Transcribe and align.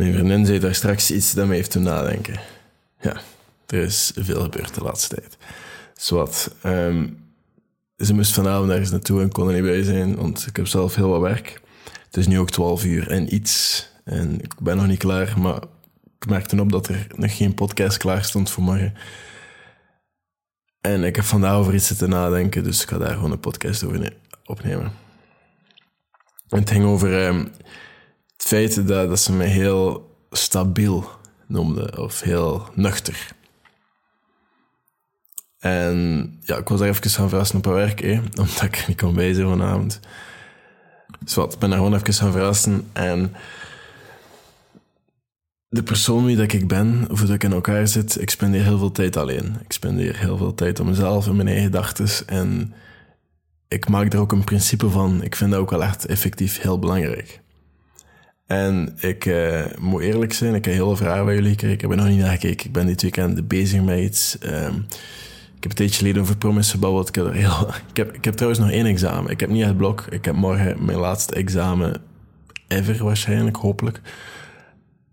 Mijn 0.00 0.12
vriendin 0.12 0.46
zei 0.46 0.58
daar 0.58 0.74
straks 0.74 1.10
iets 1.10 1.34
dat 1.34 1.46
me 1.46 1.54
heeft 1.54 1.72
doen 1.72 1.82
nadenken. 1.82 2.40
Ja, 3.00 3.20
er 3.66 3.82
is 3.82 4.12
veel 4.16 4.42
gebeurd 4.42 4.74
de 4.74 4.82
laatste 4.82 5.14
tijd. 5.14 5.36
Zwat. 5.94 6.54
Ehm, 6.62 7.08
ze 7.96 8.14
moest 8.14 8.32
vanavond 8.32 8.70
ergens 8.70 8.90
naartoe 8.90 9.20
en 9.20 9.32
kon 9.32 9.48
er 9.48 9.54
niet 9.54 9.62
bij 9.62 9.82
zijn, 9.82 10.16
want 10.16 10.46
ik 10.46 10.56
heb 10.56 10.66
zelf 10.66 10.94
heel 10.94 11.08
wat 11.08 11.20
werk. 11.20 11.60
Het 12.04 12.16
is 12.16 12.26
nu 12.26 12.38
ook 12.38 12.50
12 12.50 12.84
uur 12.84 13.10
en 13.10 13.34
iets. 13.34 13.86
En 14.04 14.40
ik 14.42 14.54
ben 14.60 14.76
nog 14.76 14.86
niet 14.86 14.98
klaar, 14.98 15.34
maar 15.38 15.62
ik 16.18 16.28
merkte 16.28 16.60
op 16.60 16.72
dat 16.72 16.88
er 16.88 17.06
nog 17.16 17.36
geen 17.36 17.54
podcast 17.54 17.96
klaar 17.96 18.24
stond 18.24 18.50
voor 18.50 18.62
morgen. 18.62 18.94
En 20.80 21.04
ik 21.04 21.16
heb 21.16 21.24
vandaag 21.24 21.54
over 21.54 21.74
iets 21.74 21.86
zitten 21.86 22.08
nadenken, 22.08 22.64
dus 22.64 22.82
ik 22.82 22.88
ga 22.88 22.98
daar 22.98 23.14
gewoon 23.14 23.32
een 23.32 23.40
podcast 23.40 23.84
over 23.84 24.12
opnemen. 24.44 24.92
En 26.48 26.58
het 26.58 26.70
ging 26.70 26.84
over 26.84 27.26
ehm, 27.26 27.44
het 28.40 28.48
feit 28.48 28.86
dat, 28.86 29.08
dat 29.08 29.20
ze 29.20 29.32
me 29.32 29.44
heel 29.44 30.14
stabiel 30.30 31.10
noemde, 31.46 32.02
of 32.02 32.20
heel 32.20 32.68
nuchter. 32.74 33.32
En 35.58 36.38
ja, 36.40 36.56
ik 36.56 36.68
was 36.68 36.78
daar 36.78 36.88
even 36.88 37.10
gaan 37.10 37.28
verrassen 37.28 37.56
op 37.56 37.64
haar 37.64 37.74
werk, 37.74 38.00
omdat 38.38 38.62
ik 38.62 38.76
er 38.76 38.84
niet 38.88 39.00
kon 39.00 39.14
zijn 39.14 39.34
vanavond. 39.34 40.00
Dus 41.24 41.34
wat, 41.34 41.52
ik 41.52 41.58
ben 41.58 41.68
daar 41.68 41.78
gewoon 41.78 41.94
even 41.94 42.14
gaan 42.14 42.32
verrassen. 42.32 42.88
En 42.92 43.34
de 45.68 45.82
persoon 45.82 46.24
wie 46.24 46.36
dat 46.36 46.52
ik 46.52 46.68
ben, 46.68 47.06
of 47.10 47.20
dat 47.20 47.30
ik 47.30 47.44
in 47.44 47.52
elkaar 47.52 47.88
zit, 47.88 48.20
ik 48.20 48.30
spendeer 48.30 48.62
heel 48.62 48.78
veel 48.78 48.92
tijd 48.92 49.16
alleen. 49.16 49.56
Ik 49.64 49.72
spendeer 49.72 50.18
heel 50.18 50.36
veel 50.36 50.54
tijd 50.54 50.80
op 50.80 50.86
mezelf 50.86 51.26
en 51.26 51.36
mijn 51.36 51.48
eigen 51.48 51.64
gedachten. 51.64 52.08
En 52.26 52.74
ik 53.68 53.88
maak 53.88 54.12
er 54.12 54.20
ook 54.20 54.32
een 54.32 54.44
principe 54.44 54.90
van. 54.90 55.22
Ik 55.22 55.36
vind 55.36 55.50
dat 55.50 55.60
ook 55.60 55.70
wel 55.70 55.82
echt 55.82 56.06
effectief 56.06 56.60
heel 56.60 56.78
belangrijk. 56.78 57.40
En 58.50 58.94
ik 59.00 59.24
uh, 59.24 59.64
moet 59.78 60.02
eerlijk 60.02 60.32
zijn, 60.32 60.54
ik 60.54 60.64
heb 60.64 60.74
heel 60.74 60.86
veel 60.86 61.06
vragen 61.06 61.24
bij 61.24 61.34
jullie 61.34 61.50
gekregen. 61.50 61.74
Ik 61.74 61.80
heb 61.80 61.94
nog 61.94 62.08
niet 62.08 62.18
naar 62.18 62.30
gekeken. 62.30 62.66
Ik 62.66 62.72
ben 62.72 62.86
dit 62.86 63.02
weekend 63.02 63.48
bezig 63.48 63.82
met 63.82 63.98
iets. 63.98 64.36
Um, 64.42 64.86
ik 65.56 65.62
heb 65.62 65.70
een 65.70 65.76
tijdje 65.76 65.96
geleden 65.96 66.22
over 66.22 66.36
Promise 66.36 66.70
gebabbeld. 66.70 67.08
Ik 67.08 67.14
heb, 67.14 67.32
heel, 67.32 67.68
ik, 67.90 67.96
heb, 67.96 68.14
ik 68.14 68.24
heb 68.24 68.34
trouwens 68.34 68.62
nog 68.62 68.70
één 68.70 68.86
examen. 68.86 69.30
Ik 69.30 69.40
heb 69.40 69.50
niet 69.50 69.64
het 69.64 69.76
blok. 69.76 70.06
Ik 70.10 70.24
heb 70.24 70.34
morgen 70.34 70.84
mijn 70.84 70.98
laatste 70.98 71.34
examen 71.34 72.02
ever 72.68 73.04
waarschijnlijk, 73.04 73.56
hopelijk. 73.56 74.00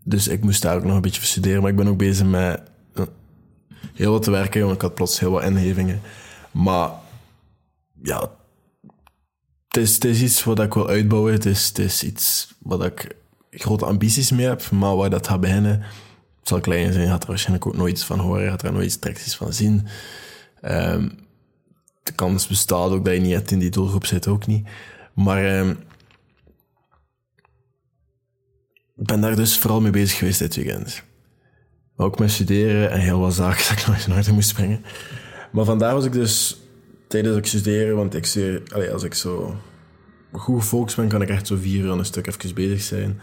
Dus 0.04 0.28
ik 0.28 0.44
moest 0.44 0.62
daar 0.62 0.76
ook 0.76 0.84
nog 0.84 0.94
een 0.94 1.00
beetje 1.00 1.22
studeren. 1.22 1.60
Maar 1.60 1.70
ik 1.70 1.76
ben 1.76 1.88
ook 1.88 1.98
bezig 1.98 2.26
met 2.26 2.62
eh, 2.94 3.02
heel 3.94 4.12
wat 4.12 4.22
te 4.22 4.30
werken. 4.30 4.60
Want 4.60 4.74
ik 4.74 4.80
had 4.80 4.94
plots 4.94 5.20
heel 5.20 5.30
wat 5.30 5.42
ingevingen. 5.42 6.00
Maar 6.50 6.90
ja, 8.02 8.30
het 9.68 9.76
is, 9.76 9.94
het 9.94 10.04
is 10.04 10.22
iets 10.22 10.44
wat 10.44 10.60
ik 10.60 10.74
wil 10.74 10.88
uitbouwen. 10.88 11.32
Het 11.32 11.46
is, 11.46 11.68
het 11.68 11.78
is 11.78 12.02
iets 12.02 12.54
wat 12.58 12.84
ik 12.84 13.16
grote 13.60 13.84
ambities 13.84 14.30
mee 14.30 14.46
heb. 14.46 14.70
Maar 14.70 14.96
waar 14.96 15.10
dat 15.10 15.26
gaat 15.26 15.40
beginnen, 15.40 15.80
het 16.38 16.48
zal 16.48 16.60
klein 16.60 16.92
zijn. 16.92 17.08
Gaat 17.08 17.22
er 17.22 17.28
waarschijnlijk 17.28 17.66
ook 17.66 17.76
nooit 17.76 17.92
iets 17.92 18.04
van 18.04 18.18
horen. 18.18 18.50
Gaat 18.50 18.62
er 18.62 18.72
nooit 18.72 18.98
iets 19.04 19.36
van 19.36 19.52
zien. 19.52 19.86
Um, 20.62 21.18
de 22.02 22.12
kans 22.12 22.46
bestaat 22.46 22.90
ook 22.90 23.04
dat 23.04 23.14
je 23.14 23.20
niet 23.20 23.50
in 23.50 23.58
die 23.58 23.70
doelgroep 23.70 24.06
zit, 24.06 24.28
ook 24.28 24.46
niet. 24.46 24.68
Maar 25.14 25.58
um, 25.58 25.70
ik 28.96 29.06
ben 29.06 29.20
daar 29.20 29.36
dus 29.36 29.58
vooral 29.58 29.80
mee 29.80 29.90
bezig 29.90 30.18
geweest 30.18 30.38
dit 30.38 30.56
weekend. 30.56 31.02
Ook 31.96 32.18
met 32.18 32.30
studeren 32.30 32.90
en 32.90 33.00
heel 33.00 33.18
wat 33.18 33.34
zaken 33.34 33.64
dat 33.68 33.78
ik 33.78 33.86
nog 33.86 33.96
eens 33.96 34.26
naar 34.26 34.34
moest 34.34 34.54
brengen. 34.54 34.84
Maar 35.52 35.64
vandaag 35.64 35.92
was 35.92 36.04
ik 36.04 36.12
dus 36.12 36.60
tijdens 37.08 37.36
ik 37.36 37.46
studeren, 37.46 37.96
want 37.96 38.14
ik 38.14 38.26
studeer, 38.26 38.92
als 38.92 39.02
ik 39.02 39.14
zo 39.14 39.56
goed 40.32 40.60
gefocust 40.60 40.96
ben, 40.96 41.08
kan 41.08 41.22
ik 41.22 41.28
echt 41.28 41.46
zo 41.46 41.56
vier 41.56 41.84
uur 41.84 41.90
aan 41.90 41.98
een 41.98 42.04
stuk 42.04 42.26
even 42.26 42.54
bezig 42.54 42.82
zijn 42.82 43.20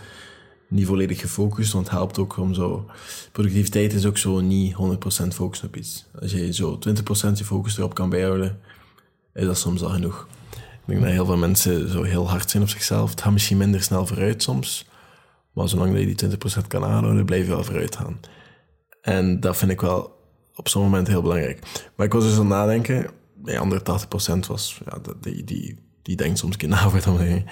niet 0.67 0.85
volledig 0.85 1.19
gefocust, 1.19 1.73
want 1.73 1.85
het 1.85 1.95
helpt 1.95 2.17
ook 2.19 2.37
om 2.37 2.53
zo... 2.53 2.85
Productiviteit 3.31 3.93
is 3.93 4.05
ook 4.05 4.17
zo 4.17 4.39
niet 4.39 4.75
100% 5.23 5.27
focus 5.27 5.63
op 5.63 5.75
iets. 5.75 6.05
Als 6.21 6.31
je 6.31 6.53
zo 6.53 6.79
20% 6.89 7.31
je 7.33 7.43
focus 7.43 7.77
erop 7.77 7.93
kan 7.93 8.09
bijhouden, 8.09 8.59
is 9.33 9.45
dat 9.45 9.57
soms 9.57 9.83
al 9.83 9.89
genoeg. 9.89 10.27
Ik 10.53 10.91
denk 10.91 11.01
dat 11.01 11.11
heel 11.11 11.25
veel 11.25 11.37
mensen 11.37 11.89
zo 11.89 12.03
heel 12.03 12.29
hard 12.29 12.49
zijn 12.49 12.63
op 12.63 12.69
zichzelf. 12.69 13.09
Het 13.09 13.21
gaat 13.21 13.33
misschien 13.33 13.57
minder 13.57 13.81
snel 13.81 14.05
vooruit 14.05 14.43
soms, 14.43 14.89
maar 15.53 15.69
zolang 15.69 15.99
je 15.99 16.15
die 16.15 16.29
20% 16.63 16.67
kan 16.67 16.83
aanhouden, 16.83 17.25
blijf 17.25 17.43
je 17.43 17.51
wel 17.51 17.63
vooruit 17.63 17.95
gaan. 17.95 18.19
En 19.01 19.39
dat 19.39 19.57
vind 19.57 19.71
ik 19.71 19.81
wel 19.81 20.15
op 20.55 20.69
zo'n 20.69 20.83
moment 20.83 21.07
heel 21.07 21.21
belangrijk. 21.21 21.89
Maar 21.95 22.05
ik 22.05 22.13
was 22.13 22.23
dus 22.23 22.33
aan 22.33 22.39
het 22.39 22.47
nadenken, 22.47 23.11
bij 23.33 23.59
andere 23.59 23.81
80% 23.81 24.47
was 24.47 24.81
ja, 24.85 24.97
die, 25.21 25.43
die 25.43 25.84
die 26.05 26.15
denkt 26.15 26.37
soms 26.37 26.57
keer 26.57 26.69
na 26.69 26.89
voor 26.89 27.01
dan 27.01 27.43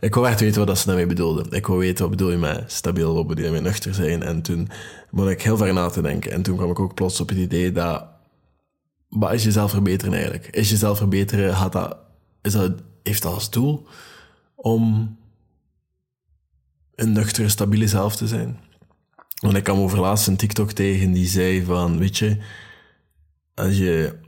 Ik 0.00 0.14
wil 0.14 0.28
echt 0.28 0.40
weten 0.40 0.66
wat 0.66 0.78
ze 0.78 0.86
daarmee 0.86 1.06
bedoelden. 1.06 1.50
Ik 1.50 1.66
wil 1.66 1.76
weten 1.76 2.00
wat 2.00 2.10
bedoel 2.10 2.30
je 2.30 2.36
met 2.36 2.72
stabiel, 2.72 3.14
wat 3.14 3.26
bedoel 3.26 3.44
je 3.44 3.50
met 3.50 3.62
nuchter 3.62 3.94
zijn. 3.94 4.22
En 4.22 4.42
toen 4.42 4.68
begon 5.10 5.30
ik 5.30 5.42
heel 5.42 5.56
ver 5.56 5.72
na 5.72 5.88
te 5.88 6.02
denken. 6.02 6.32
En 6.32 6.42
toen 6.42 6.56
kwam 6.56 6.70
ik 6.70 6.78
ook 6.78 6.94
plots 6.94 7.20
op 7.20 7.28
het 7.28 7.38
idee 7.38 7.72
dat... 7.72 8.06
Wat 9.08 9.32
is 9.32 9.44
jezelf 9.44 9.70
verbeteren 9.70 10.14
eigenlijk? 10.14 10.46
Is 10.46 10.70
jezelf 10.70 10.98
verbeteren, 10.98 11.52
had 11.52 11.72
dat, 11.72 11.96
is 12.42 12.52
dat, 12.52 12.72
heeft 13.02 13.22
dat 13.22 13.34
als 13.34 13.50
doel 13.50 13.86
om 14.54 15.16
een 16.94 17.12
nuchtere, 17.12 17.48
stabiele 17.48 17.88
zelf 17.88 18.16
te 18.16 18.26
zijn? 18.26 18.58
Want 19.40 19.56
ik 19.56 19.64
kwam 19.64 19.78
over 19.78 20.00
laatst 20.00 20.26
een 20.26 20.36
TikTok 20.36 20.72
tegen 20.72 21.12
die 21.12 21.26
zei 21.26 21.64
van, 21.64 21.98
weet 21.98 22.18
je, 22.18 22.36
als 23.54 23.76
je 23.76 24.18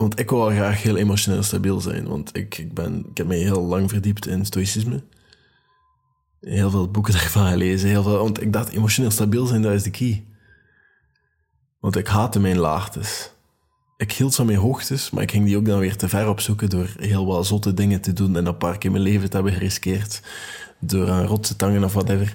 want 0.00 0.18
ik 0.18 0.30
wil 0.30 0.50
graag 0.50 0.82
heel 0.82 0.96
emotioneel 0.96 1.42
stabiel 1.42 1.80
zijn. 1.80 2.08
Want 2.08 2.36
ik, 2.36 2.58
ik, 2.58 2.74
ben, 2.74 3.06
ik 3.10 3.16
heb 3.16 3.26
mij 3.26 3.36
heel 3.36 3.62
lang 3.62 3.90
verdiept 3.90 4.26
in 4.26 4.44
stoïcisme. 4.44 5.02
Heel 6.40 6.70
veel 6.70 6.90
boeken 6.90 7.12
daarvan 7.18 7.50
gelezen. 7.50 7.88
Heel 7.88 8.02
veel, 8.02 8.18
want 8.18 8.42
ik 8.42 8.52
dacht, 8.52 8.68
emotioneel 8.68 9.10
stabiel 9.10 9.46
zijn, 9.46 9.62
dat 9.62 9.72
is 9.72 9.82
de 9.82 9.90
key. 9.90 10.24
Want 11.80 11.96
ik 11.96 12.06
haatte 12.06 12.40
mijn 12.40 12.58
laagtes. 12.58 13.30
Ik 13.96 14.12
hield 14.12 14.34
van 14.34 14.46
mijn 14.46 14.58
hoogtes, 14.58 15.10
maar 15.10 15.22
ik 15.22 15.30
ging 15.30 15.44
die 15.44 15.56
ook 15.56 15.66
dan 15.66 15.78
weer 15.78 15.96
te 15.96 16.08
ver 16.08 16.28
opzoeken 16.28 16.70
door 16.70 16.94
heel 16.98 17.26
wat 17.26 17.46
zotte 17.46 17.74
dingen 17.74 18.00
te 18.00 18.12
doen 18.12 18.36
en 18.36 18.46
een 18.46 18.56
paar 18.56 18.78
keer 18.78 18.90
mijn 18.90 19.02
leven 19.02 19.30
te 19.30 19.34
hebben 19.34 19.52
geriskeerd. 19.52 20.22
Door 20.78 21.10
aan 21.10 21.26
rotse 21.26 21.56
tangen 21.56 21.84
of 21.84 21.92
whatever 21.92 22.32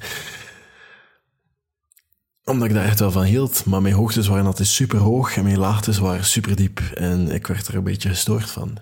omdat 2.45 2.67
ik 2.67 2.73
daar 2.73 2.85
echt 2.85 2.99
wel 2.99 3.11
van 3.11 3.23
hield. 3.23 3.65
Maar 3.65 3.81
mijn 3.81 3.93
hoogtes 3.93 4.27
waren 4.27 4.45
altijd 4.45 4.67
super 4.67 4.99
hoog 4.99 5.35
en 5.37 5.43
mijn 5.43 5.57
laagtes 5.57 5.97
waren 5.97 6.25
super 6.25 6.55
diep. 6.55 6.79
En 6.93 7.31
ik 7.31 7.47
werd 7.47 7.67
er 7.67 7.75
een 7.75 7.83
beetje 7.83 8.09
gestoord 8.09 8.51
van. 8.51 8.77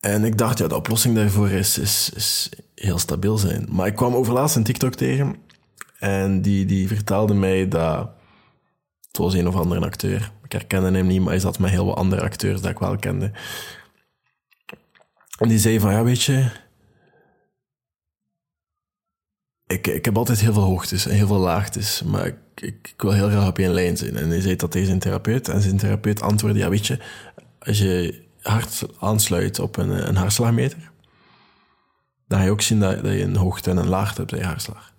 En 0.00 0.24
ik 0.24 0.38
dacht, 0.38 0.58
ja, 0.58 0.68
de 0.68 0.76
oplossing 0.76 1.14
daarvoor 1.14 1.50
is, 1.50 1.78
is, 1.78 2.48
heel 2.74 2.98
stabiel 2.98 3.38
zijn. 3.38 3.66
Maar 3.70 3.86
ik 3.86 3.96
kwam 3.96 4.14
overlaatst 4.14 4.56
een 4.56 4.62
TikTok 4.62 4.94
tegen. 4.94 5.36
En 5.98 6.42
die, 6.42 6.66
die 6.66 6.88
vertelde 6.88 7.34
mij 7.34 7.68
dat... 7.68 8.10
Het 9.06 9.18
was 9.18 9.34
een 9.34 9.48
of 9.48 9.54
andere 9.54 9.80
acteur. 9.80 10.32
Ik 10.44 10.52
herkende 10.52 10.90
hem 10.90 11.06
niet, 11.06 11.20
maar 11.20 11.30
hij 11.30 11.40
zat 11.40 11.58
met 11.58 11.70
heel 11.70 11.86
wat 11.86 11.96
andere 11.96 12.22
acteurs 12.22 12.60
dat 12.60 12.70
ik 12.70 12.78
wel 12.78 12.96
kende. 12.96 13.32
En 15.38 15.48
die 15.48 15.58
zei 15.58 15.80
van, 15.80 15.92
ja, 15.92 16.04
weet 16.04 16.22
je 16.22 16.50
ik, 19.70 19.86
ik 19.86 20.04
heb 20.04 20.16
altijd 20.16 20.40
heel 20.40 20.52
veel 20.52 20.62
hoogtes 20.62 21.06
en 21.06 21.14
heel 21.14 21.26
veel 21.26 21.38
laagtes, 21.38 22.02
maar 22.02 22.26
ik, 22.26 22.36
ik, 22.54 22.94
wil 22.96 23.12
heel 23.12 23.28
graag 23.28 23.48
op 23.48 23.58
één 23.58 23.72
lijn 23.72 23.96
zijn. 23.96 24.16
En 24.16 24.28
hij 24.28 24.40
zei 24.40 24.56
dat 24.56 24.70
tegen 24.70 24.86
zijn 24.86 24.98
therapeut. 24.98 25.48
En 25.48 25.62
zijn 25.62 25.76
therapeut 25.76 26.22
antwoordde, 26.22 26.60
ja 26.60 26.68
weet 26.68 26.86
je, 26.86 26.98
als 27.58 27.78
je 27.78 28.22
hart 28.40 28.86
aansluit 28.98 29.58
op 29.58 29.76
een, 29.76 30.08
een 30.08 30.16
hartslagmeter, 30.16 30.90
dan 32.26 32.38
ga 32.38 32.44
je 32.44 32.50
ook 32.50 32.60
zien 32.60 32.80
dat, 32.80 33.02
dat 33.02 33.12
je 33.12 33.22
een 33.22 33.36
hoogte 33.36 33.70
en 33.70 33.76
een 33.76 33.88
laagte 33.88 34.18
hebt 34.18 34.30
bij 34.30 34.40
je 34.40 34.46
hartslag. 34.46 34.92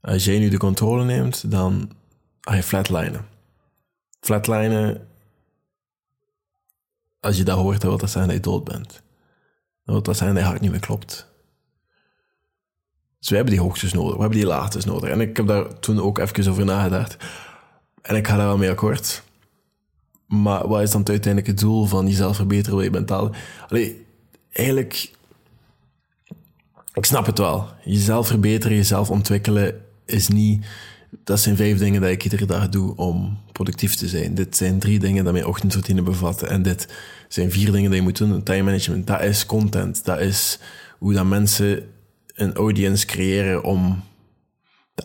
Als 0.00 0.24
jij 0.24 0.38
nu 0.38 0.48
de 0.48 0.58
controle 0.58 1.04
neemt, 1.04 1.50
dan 1.50 1.90
ga 2.40 2.54
je 2.54 2.62
flatlinen. 2.62 3.26
Flatlinen, 4.20 5.08
als 7.20 7.36
je 7.36 7.44
dat 7.44 7.58
hoort, 7.58 7.80
dan 7.80 7.90
wil 7.90 7.98
dat 7.98 8.10
zeggen 8.10 8.32
dat 8.32 8.44
je 8.44 8.50
dood 8.50 8.64
bent. 8.64 9.02
Dan 9.84 10.02
dat 10.02 10.16
zeggen 10.16 10.34
dat 10.34 10.44
je 10.44 10.50
hart 10.50 10.60
niet 10.60 10.70
meer 10.70 10.80
klopt. 10.80 11.28
We 13.28 13.34
hebben 13.34 13.54
die 13.54 13.62
hoogtes 13.62 13.92
nodig, 13.92 14.14
we 14.14 14.20
hebben 14.20 14.38
die 14.38 14.46
laagtes 14.46 14.84
nodig. 14.84 15.10
En 15.10 15.20
ik 15.20 15.36
heb 15.36 15.46
daar 15.46 15.78
toen 15.78 16.00
ook 16.00 16.18
even 16.18 16.50
over 16.50 16.64
nagedacht. 16.64 17.16
En 18.02 18.16
ik 18.16 18.26
ga 18.26 18.36
daar 18.36 18.46
wel 18.46 18.56
mee 18.56 18.70
akkoord. 18.70 19.22
Maar 20.26 20.68
wat 20.68 20.82
is 20.82 20.90
dan 20.90 21.00
het 21.00 21.10
uiteindelijke 21.10 21.60
doel 21.60 21.86
van 21.86 22.06
jezelf 22.06 22.36
verbeteren, 22.36 22.76
wat 22.76 22.84
je 22.84 22.90
bent 22.90 23.10
Allee, 23.68 24.06
eigenlijk... 24.52 25.10
Ik 26.92 27.04
snap 27.04 27.26
het 27.26 27.38
wel. 27.38 27.68
Jezelf 27.84 28.26
verbeteren, 28.26 28.76
jezelf 28.76 29.10
ontwikkelen 29.10 29.80
is 30.04 30.28
niet... 30.28 30.66
Dat 31.24 31.40
zijn 31.40 31.56
vijf 31.56 31.78
dingen 31.78 32.00
dat 32.00 32.10
ik 32.10 32.24
iedere 32.24 32.46
dag 32.46 32.68
doe 32.68 32.96
om 32.96 33.38
productief 33.52 33.94
te 33.94 34.08
zijn. 34.08 34.34
Dit 34.34 34.56
zijn 34.56 34.78
drie 34.78 34.98
dingen 34.98 35.24
dat 35.24 35.32
mijn 35.32 35.46
ochtendroutine 35.46 36.02
bevatten. 36.02 36.48
En 36.48 36.62
dit 36.62 36.88
zijn 37.28 37.50
vier 37.50 37.72
dingen 37.72 37.90
die 37.90 37.98
je 37.98 38.06
moet 38.06 38.18
doen. 38.18 38.42
Time 38.42 38.62
management, 38.62 39.06
dat 39.06 39.20
is 39.20 39.46
content. 39.46 40.04
Dat 40.04 40.20
is 40.20 40.58
hoe 40.98 41.12
dat 41.12 41.24
mensen 41.24 41.88
een 42.40 42.54
audience 42.54 43.06
creëren 43.06 43.64
om 43.64 44.02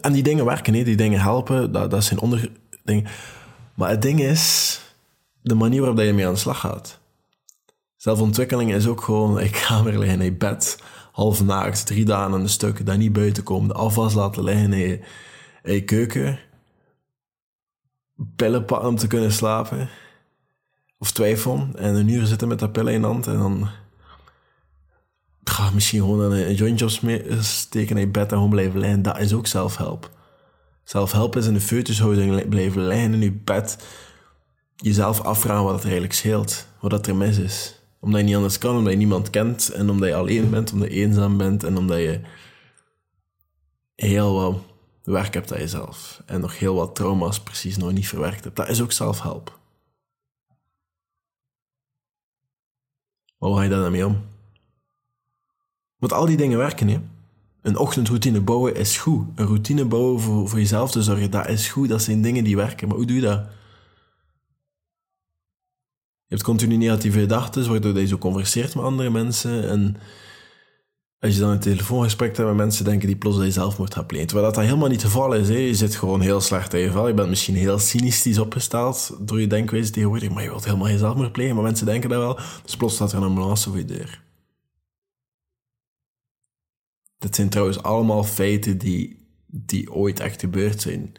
aan 0.02 0.12
die 0.12 0.24
dingen 0.24 0.46
werken, 0.46 0.74
nee, 0.74 0.84
die 0.84 0.96
dingen 0.96 1.22
helpen, 1.22 1.72
dat, 1.72 1.92
dat 1.92 2.04
zijn 2.04 2.20
onder 2.20 2.52
dingen. 2.84 3.06
Maar 3.74 3.90
het 3.90 4.02
ding 4.02 4.20
is 4.20 4.80
de 5.42 5.56
manier 5.56 5.80
waarop 5.80 6.00
je 6.00 6.14
mee 6.14 6.28
aan 6.28 6.34
de 6.34 6.40
slag 6.40 6.60
gaat. 6.60 7.00
Zelfontwikkeling 7.96 8.74
is 8.74 8.88
ook 8.88 9.02
gewoon, 9.02 9.40
ik 9.40 9.56
ga 9.56 9.84
weer 9.84 9.98
liggen 9.98 10.22
in 10.22 10.38
bed, 10.38 10.84
half 11.12 11.44
naakt, 11.44 11.86
drie 11.86 12.06
dagen 12.06 12.34
een 12.34 12.50
stuk, 12.50 12.86
daar 12.86 12.98
niet 12.98 13.14
buiten 13.14 13.44
komen, 13.44 13.68
de 13.68 13.74
afwas 13.74 14.14
laten 14.14 14.44
liggen 14.44 14.74
in 14.74 15.02
je, 15.64 15.82
keuken, 15.84 16.40
pillen 18.36 18.66
pakken 18.66 18.90
om 18.90 18.96
te 18.96 19.08
kunnen 19.08 19.32
slapen, 19.32 19.90
of 20.98 21.12
twijfelen, 21.12 21.72
en 21.76 21.96
een 21.96 22.08
uur 22.08 22.26
zitten 22.26 22.48
met 22.48 22.60
dat 22.60 22.72
pillen 22.72 22.94
in 22.94 23.04
hand, 23.04 23.28
en 23.28 23.38
dan 23.38 23.70
ga 25.44 25.70
misschien 25.70 26.00
gewoon 26.00 26.32
een, 26.32 26.54
jointje 26.54 26.86
opsteken 26.86 27.96
in 27.96 28.02
je 28.02 28.08
bed 28.08 28.32
en 28.32 28.36
gewoon 28.36 28.50
blijven 28.50 28.80
liggen. 28.80 29.02
Dat 29.02 29.20
is 29.20 29.34
ook 29.34 29.48
zelfhelp. 29.48 30.12
Zelfhelp 30.84 31.36
is 31.36 31.48
in 31.48 31.54
de 31.54 31.62
foetushouding 31.62 32.50
blijven 32.50 32.88
liggen 32.88 33.14
in 33.14 33.22
je 33.22 33.32
bed. 33.32 33.78
Jezelf 34.76 35.22
afvragen 35.22 35.64
wat 35.64 35.74
het 35.74 35.84
eigenlijk 35.84 36.14
scheelt. 36.14 36.68
Wat 36.80 36.92
dat 36.92 37.08
er 37.08 37.16
mis 37.16 37.38
is. 37.38 37.80
Omdat 38.00 38.20
je 38.20 38.26
niet 38.26 38.36
anders 38.36 38.58
kan, 38.58 38.78
omdat 38.78 38.92
je 38.92 38.98
niemand 38.98 39.30
kent. 39.30 39.70
En 39.70 39.90
omdat 39.90 40.10
je 40.10 40.16
alleen 40.16 40.50
bent, 40.50 40.74
omdat 40.74 40.92
je 40.92 40.96
eenzaam 40.96 41.38
bent. 41.38 41.64
En 41.64 41.78
omdat 41.78 41.98
je 41.98 42.22
heel 43.96 44.34
wat 44.34 44.62
werk 45.04 45.34
hebt 45.34 45.54
aan 45.54 45.60
jezelf. 45.60 46.22
En 46.26 46.42
nog 46.42 46.60
heel 46.60 46.76
wat 46.76 46.96
trauma's 46.96 47.40
precies 47.40 47.78
nog 47.78 47.92
niet 47.92 48.08
verwerkt 48.08 48.44
hebt. 48.44 48.56
Dat 48.56 48.70
is 48.70 48.82
ook 48.82 48.92
zelfhelp. 48.92 49.60
Maar 53.38 53.50
hoe 53.50 53.58
ga 53.58 53.64
je 53.64 53.70
daar 53.70 53.82
dan 53.82 53.92
mee 53.92 54.06
om? 54.06 54.33
Want 56.04 56.16
al 56.16 56.26
die 56.26 56.38
dingen 56.38 56.58
werken, 56.58 56.88
hè. 56.88 57.00
Een 57.62 57.78
ochtendroutine 57.78 58.42
bouwen 58.42 58.76
is 58.76 58.98
goed. 58.98 59.28
Een 59.36 59.46
routine 59.46 59.86
bouwen 59.86 60.20
voor, 60.20 60.50
voor 60.50 60.60
jezelf 60.60 60.92
te 60.92 61.04
zorgen, 61.04 61.32
dat 61.32 61.50
is 61.50 61.70
goed. 61.70 61.90
Dat 61.90 62.02
zijn 62.02 62.22
dingen 62.22 62.44
die 62.44 62.56
werken. 62.56 62.88
Maar 62.88 62.98
hoe 62.98 63.06
doe 63.06 63.16
je 63.16 63.22
dat? 63.22 63.40
Je 66.26 66.36
hebt 66.36 66.44
continu 66.44 66.76
negatieve 66.76 67.20
gedachten, 67.20 67.70
waardoor 67.70 68.00
je 68.00 68.08
zo 68.08 68.18
converseert 68.18 68.76
met 68.76 68.84
andere 68.84 69.10
mensen. 69.10 69.70
En 69.70 69.98
als 71.20 71.34
je 71.34 71.40
dan 71.40 71.50
een 71.50 71.60
telefoongesprek 71.60 72.38
hebt 72.38 72.48
met 72.48 72.58
mensen, 72.58 72.86
denken 72.86 73.08
die 73.08 73.18
plots 73.18 73.38
dat 73.38 73.46
je 73.46 73.52
zelfmoord 73.52 73.94
gaat 73.94 74.08
plegen. 74.08 74.28
Terwijl 74.28 74.48
dat, 74.48 74.56
dat 74.56 74.66
helemaal 74.66 74.90
niet 74.90 75.02
het 75.02 75.12
geval 75.12 75.34
is. 75.34 75.50
Hè. 75.50 75.58
Je 75.58 75.76
zit 75.76 75.96
gewoon 75.96 76.22
heel 76.22 76.42
slecht 76.42 76.74
in 76.74 76.80
je 76.80 76.92
vel. 76.92 77.08
Je 77.08 77.14
bent 77.14 77.30
misschien 77.30 77.56
heel 77.56 77.80
cynistisch 77.80 78.40
opgesteld 78.40 79.18
door 79.20 79.42
je 79.42 79.48
denkwijze 79.48 79.92
tegenwoordig. 79.92 80.30
Maar 80.30 80.44
je 80.44 80.50
wilt 80.50 80.66
helemaal 80.66 80.88
geen 80.88 80.98
zelfmoord 80.98 81.32
plegen. 81.32 81.56
Maar 81.56 81.64
mensen 81.64 81.86
denken 81.86 82.10
dat 82.10 82.20
wel. 82.20 82.40
Dus 82.64 82.78
plots 82.78 82.96
staat 82.96 83.12
er 83.12 83.18
een 83.18 83.24
ambulance 83.24 83.70
voor 83.70 83.78
je 83.78 83.86
deur. 83.86 84.23
Dat 87.24 87.36
zijn 87.36 87.50
trouwens 87.50 87.84
allemaal 87.84 88.24
feiten 88.24 88.78
die, 88.78 89.28
die 89.46 89.92
ooit 89.92 90.20
echt 90.20 90.40
gebeurd 90.40 90.82
zijn. 90.82 91.12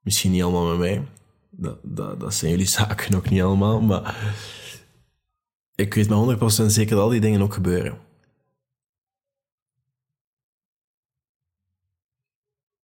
Misschien 0.00 0.30
niet 0.30 0.42
allemaal 0.42 0.68
met 0.68 0.78
mij. 0.78 1.08
Dat, 1.50 1.78
dat, 1.82 2.20
dat 2.20 2.34
zijn 2.34 2.50
jullie 2.50 2.66
zaken 2.80 3.14
ook 3.14 3.30
niet 3.30 3.42
allemaal. 3.42 3.80
Maar 3.80 4.34
ik 5.74 5.94
weet 5.94 6.08
met 6.08 6.38
100% 6.62 6.66
zeker 6.66 6.94
dat 6.94 7.04
al 7.04 7.08
die 7.08 7.20
dingen 7.20 7.40
ook 7.40 7.54
gebeuren. 7.54 7.98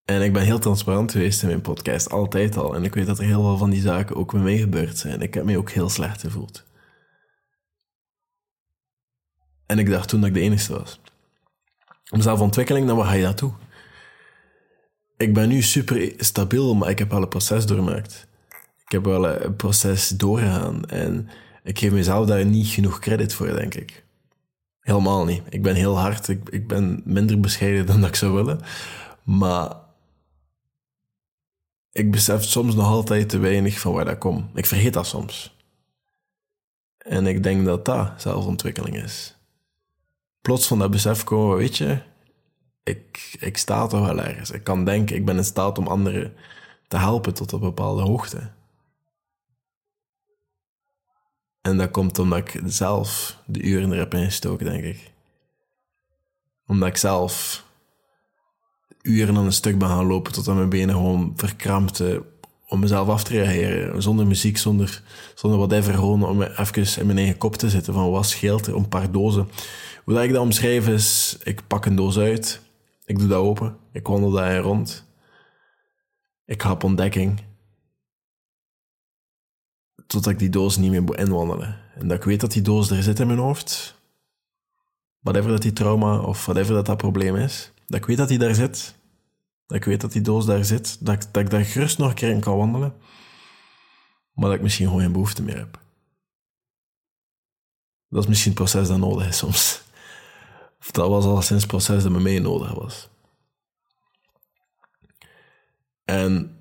En 0.05 0.23
ik 0.23 0.33
ben 0.33 0.45
heel 0.45 0.59
transparant 0.59 1.13
geweest 1.13 1.43
in 1.43 1.49
mijn 1.49 1.61
podcast, 1.61 2.11
altijd 2.11 2.57
al. 2.57 2.75
En 2.75 2.85
ik 2.85 2.95
weet 2.95 3.07
dat 3.07 3.19
er 3.19 3.25
heel 3.25 3.43
veel 3.43 3.57
van 3.57 3.71
die 3.71 3.81
zaken 3.81 4.17
ook 4.17 4.33
met 4.33 4.43
mij 4.43 4.59
gebeurd 4.59 4.99
zijn. 4.99 5.21
Ik 5.21 5.35
heb 5.35 5.45
mij 5.45 5.57
ook 5.57 5.71
heel 5.71 5.89
slecht 5.89 6.21
gevoeld. 6.21 6.65
En 9.67 9.79
ik 9.79 9.91
dacht 9.91 10.09
toen 10.09 10.21
dat 10.21 10.29
ik 10.29 10.35
de 10.35 10.41
enige 10.41 10.73
was 10.73 11.01
zelfontwikkeling, 12.21 12.87
dan 12.87 12.97
waar 12.97 13.07
ga 13.07 13.13
je 13.13 13.23
naartoe? 13.23 13.53
Ik 15.17 15.35
ben 15.35 15.49
nu 15.49 15.63
super 15.63 16.13
stabiel, 16.17 16.75
maar 16.75 16.91
ik 16.91 16.99
heb 16.99 17.11
wel 17.11 17.23
een 17.23 17.29
proces 17.29 17.67
doorgemaakt. 17.67 18.27
Ik 18.85 18.93
heb 18.93 19.05
wel 19.05 19.29
een 19.29 19.57
proces 19.57 20.09
doorgegaan 20.09 20.85
en 20.85 21.29
ik 21.63 21.79
geef 21.79 21.93
mezelf 21.93 22.27
daar 22.27 22.45
niet 22.45 22.67
genoeg 22.67 22.99
credit 22.99 23.35
voor, 23.35 23.47
denk 23.47 23.75
ik. 23.75 24.05
Helemaal 24.81 25.25
niet. 25.25 25.43
Ik 25.49 25.63
ben 25.63 25.75
heel 25.75 25.99
hard, 25.99 26.29
ik, 26.29 26.49
ik 26.49 26.69
ben 26.69 27.03
minder 27.05 27.41
bescheiden 27.41 27.87
dan 27.87 28.01
dat 28.01 28.09
ik 28.09 28.17
zou 28.17 28.33
willen, 28.33 28.61
maar 29.23 29.77
ik 31.93 32.11
besef 32.11 32.45
soms 32.45 32.75
nog 32.75 32.87
altijd 32.87 33.29
te 33.29 33.39
weinig 33.39 33.81
van 33.81 33.93
waar 33.93 34.05
dat 34.05 34.19
komt. 34.19 34.59
Ik 34.59 34.67
vergeet 34.67 34.93
dat 34.93 35.07
soms. 35.07 35.57
En 36.99 37.27
ik 37.27 37.43
denk 37.43 37.65
dat 37.65 37.85
dat 37.85 38.23
zelfontwikkeling 38.23 39.03
is 39.03 39.37
plots 40.43 40.67
van 40.67 40.79
dat 40.79 40.91
besef 40.91 41.25
komen, 41.25 41.57
weet 41.57 41.77
je, 41.77 42.03
ik, 42.83 43.37
ik 43.41 43.57
sta 43.57 43.87
toch 43.87 44.07
wel 44.07 44.21
ergens. 44.21 44.51
Ik 44.51 44.65
kan 44.65 44.85
denken, 44.85 45.17
ik 45.17 45.25
ben 45.25 45.37
in 45.37 45.45
staat 45.45 45.79
om 45.79 45.87
anderen 45.87 46.35
te 46.89 46.97
helpen 46.97 47.35
tot 47.35 47.53
een 47.53 47.61
bepaalde 47.61 48.03
hoogte. 48.03 48.51
En 51.61 51.79
dat 51.79 51.91
komt 51.91 52.19
omdat 52.19 52.39
ik 52.39 52.61
zelf 52.65 53.39
de 53.47 53.63
uren 53.63 53.93
er 53.93 53.99
heb 53.99 54.15
ingestoken, 54.15 54.67
denk 54.67 54.85
ik. 54.85 55.13
Omdat 56.67 56.89
ik 56.89 56.97
zelf 56.97 57.65
uren 59.03 59.37
aan 59.37 59.45
een 59.45 59.53
stuk 59.53 59.79
ben 59.79 59.89
gaan 59.89 60.07
lopen 60.07 60.33
tot 60.33 60.49
aan 60.49 60.57
mijn 60.57 60.69
benen 60.69 60.95
gewoon 60.95 61.33
verkrampte 61.37 62.32
om 62.73 62.81
mezelf 62.81 63.09
af 63.09 63.25
te 63.25 63.33
reageren. 63.33 64.03
Zonder 64.03 64.27
muziek, 64.27 64.59
zonder, 64.59 65.03
zonder 65.35 65.59
whatever. 65.59 65.95
Gewoon 65.95 66.25
om 66.25 66.43
even 66.43 67.01
in 67.01 67.07
mijn 67.07 67.19
eigen 67.19 67.39
kop 67.39 67.57
te 67.57 67.71
zitten 67.71 67.95
van 67.95 68.11
wat 68.11 68.27
scheelt 68.27 68.67
er, 68.67 68.77
een 68.77 68.89
paar 68.89 69.11
dozen. 69.11 69.49
Hoe 70.05 70.15
dat 70.15 70.23
ik 70.23 70.33
dat 70.33 70.43
omschrijf 70.43 70.89
is, 70.89 71.37
ik 71.43 71.67
pak 71.67 71.87
een 71.87 71.97
doos 71.97 72.19
uit, 72.19 72.61
ik 73.05 73.19
doe 73.19 73.29
dat 73.29 73.39
open, 73.39 73.77
ik 73.93 74.07
wandel 74.07 74.31
daar 74.31 74.59
rond. 74.59 75.05
Ik 76.45 76.63
ga 76.63 76.71
op 76.71 76.85
ontdekking. 76.85 77.41
Totdat 80.07 80.33
ik 80.33 80.39
die 80.39 80.49
doos 80.49 80.77
niet 80.77 80.91
meer 80.91 81.03
moet 81.03 81.17
inwandelen. 81.17 81.79
En 81.95 82.09
dat 82.09 82.17
ik 82.17 82.25
weet 82.25 82.41
dat 82.41 82.53
die 82.53 82.63
doos 82.63 82.91
er 82.91 83.03
zit 83.03 83.21
in 83.21 83.27
mijn 83.27 83.39
hoofd. 83.39 84.01
Whatever 85.21 85.51
dat 85.51 85.63
die 85.63 85.73
trauma 85.73 86.19
of 86.19 86.45
whatever 86.45 86.75
dat 86.75 86.87
dat 86.87 86.97
probleem 86.97 87.37
is. 87.37 87.73
Dat 87.87 88.01
ik 88.01 88.07
weet 88.07 88.17
dat 88.17 88.29
die 88.29 88.39
daar 88.39 88.55
zit. 88.55 88.95
Dat 89.67 89.77
ik 89.77 89.85
weet 89.85 90.01
dat 90.01 90.13
die 90.13 90.23
doos 90.23 90.47
daar 90.47 90.65
zit. 90.65 91.07
Dat, 91.07 91.29
dat 91.33 91.43
ik 91.43 91.51
daar 91.51 91.65
gerust 91.65 91.99
nog 91.99 92.09
een 92.09 92.15
keer 92.15 92.31
in 92.31 92.41
kan 92.41 92.57
wandelen. 92.57 92.95
Maar 94.33 94.49
dat 94.49 94.55
ik 94.57 94.63
misschien 94.63 94.87
gewoon 94.87 95.03
geen 95.03 95.13
behoefte 95.13 95.43
meer 95.43 95.57
heb. 95.57 95.81
Dat 98.09 98.23
is 98.23 98.29
misschien 98.29 98.53
het 98.53 98.61
proces 98.61 98.89
dat 98.89 98.99
nodig 98.99 99.29
is 99.29 99.37
soms. 99.37 99.83
Of 100.81 100.91
dat 100.91 101.09
was 101.09 101.25
al 101.25 101.43
sinds 101.43 101.63
het 101.63 101.73
proces 101.73 102.03
dat 102.03 102.13
me 102.13 102.21
mee 102.21 102.41
nodig 102.41 102.75
was. 102.75 103.09
En 106.05 106.59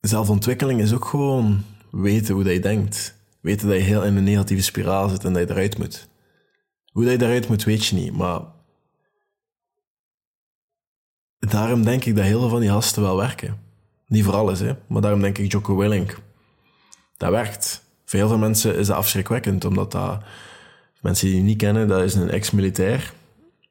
zelfontwikkeling 0.00 0.80
is 0.80 0.92
ook 0.92 1.04
gewoon 1.04 1.64
weten 1.90 2.34
hoe 2.34 2.44
dat 2.44 2.52
je 2.52 2.60
denkt. 2.60 3.18
Weten 3.40 3.68
dat 3.68 3.76
je 3.76 3.82
heel 3.82 4.04
in 4.04 4.16
een 4.16 4.24
negatieve 4.24 4.62
spiraal 4.62 5.08
zit 5.08 5.24
en 5.24 5.32
dat 5.32 5.48
je 5.48 5.54
eruit 5.54 5.78
moet. 5.78 6.08
Hoe 6.92 7.04
dat 7.04 7.20
je 7.20 7.26
eruit 7.26 7.48
moet, 7.48 7.64
weet 7.64 7.86
je 7.86 7.94
niet, 7.94 8.12
maar 8.12 8.40
daarom 11.48 11.84
denk 11.84 12.04
ik 12.04 12.16
dat 12.16 12.24
heel 12.24 12.40
veel 12.40 12.48
van 12.48 12.60
die 12.60 12.70
gasten 12.70 13.02
wel 13.02 13.16
werken. 13.16 13.58
Niet 14.06 14.24
voor 14.24 14.34
alles, 14.34 14.60
hè. 14.60 14.72
Maar 14.86 15.02
daarom 15.02 15.20
denk 15.20 15.38
ik 15.38 15.52
Jocko 15.52 15.76
Willink. 15.76 16.18
Dat 17.16 17.30
werkt. 17.30 17.82
Voor 18.04 18.18
heel 18.18 18.28
veel 18.28 18.38
mensen 18.38 18.76
is 18.76 18.86
dat 18.86 18.96
afschrikwekkend, 18.96 19.64
omdat 19.64 19.92
dat... 19.92 20.22
Mensen 21.00 21.26
die 21.26 21.36
het 21.36 21.44
niet 21.44 21.58
kennen, 21.58 21.88
dat 21.88 22.02
is 22.02 22.14
een 22.14 22.30
ex-militair. 22.30 23.12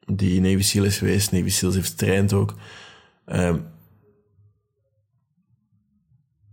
Die 0.06 0.40
Navy 0.40 0.62
SEAL 0.62 0.84
is 0.84 0.98
geweest. 0.98 1.32
Navy 1.32 1.66
heeft 1.66 1.88
getraind 1.88 2.32
ook. 2.32 2.54
Um, 3.26 3.66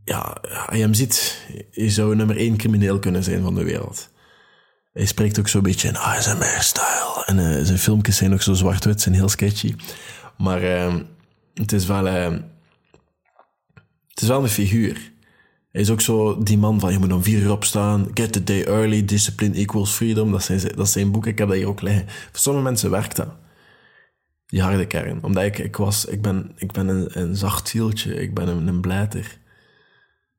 ja, 0.03 0.37
je 0.71 0.77
hem 0.77 0.93
ziet, 0.93 1.45
je 1.71 1.89
zou 1.89 2.15
nummer 2.15 2.37
één 2.37 2.57
crimineel 2.57 2.99
kunnen 2.99 3.23
zijn 3.23 3.41
van 3.41 3.55
de 3.55 3.63
wereld. 3.63 4.09
Hij 4.93 5.05
spreekt 5.05 5.39
ook 5.39 5.47
zo'n 5.47 5.61
beetje 5.61 5.87
in 5.87 5.97
ASMR-style. 5.97 7.23
En 7.25 7.37
uh, 7.37 7.65
zijn 7.65 7.77
filmpjes 7.77 8.17
zijn 8.17 8.33
ook 8.33 8.41
zo 8.41 8.53
zwart-wit, 8.53 9.01
zijn 9.01 9.15
heel 9.15 9.29
sketchy. 9.29 9.75
Maar 10.37 10.63
uh, 10.63 10.95
het 11.53 11.71
is 11.71 11.85
wel... 11.85 12.07
Uh, 12.07 12.37
het 14.07 14.21
is 14.21 14.27
wel 14.27 14.43
een 14.43 14.49
figuur. 14.49 15.11
Hij 15.71 15.81
is 15.81 15.89
ook 15.89 16.01
zo 16.01 16.43
die 16.43 16.57
man 16.57 16.79
van 16.79 16.91
je 16.91 16.99
moet 16.99 17.11
om 17.11 17.23
vier 17.23 17.41
uur 17.41 17.51
opstaan. 17.51 18.07
Get 18.13 18.31
the 18.31 18.43
day 18.43 18.63
early, 18.63 19.05
discipline 19.05 19.55
equals 19.55 19.91
freedom. 19.91 20.31
Dat 20.31 20.43
zijn, 20.43 20.75
dat 20.75 20.89
zijn 20.89 21.11
boeken, 21.11 21.31
ik 21.31 21.37
heb 21.37 21.47
dat 21.47 21.57
hier 21.57 21.67
ook 21.67 21.81
liggen. 21.81 22.05
Voor 22.07 22.39
sommige 22.39 22.65
mensen 22.65 22.91
werkt 22.91 23.15
dat. 23.15 23.35
Die 24.45 24.61
harde 24.61 24.85
kern. 24.85 25.23
Omdat 25.23 25.43
ik, 25.43 25.57
ik 25.57 25.75
was, 25.75 26.05
ik 26.05 26.21
ben, 26.21 26.51
ik 26.55 26.71
ben 26.71 26.87
een, 26.87 27.19
een 27.19 27.35
zacht 27.35 27.67
zieltje. 27.67 28.13
Ik 28.13 28.33
ben 28.33 28.47
een, 28.47 28.67
een 28.67 28.81
blijter. 28.81 29.39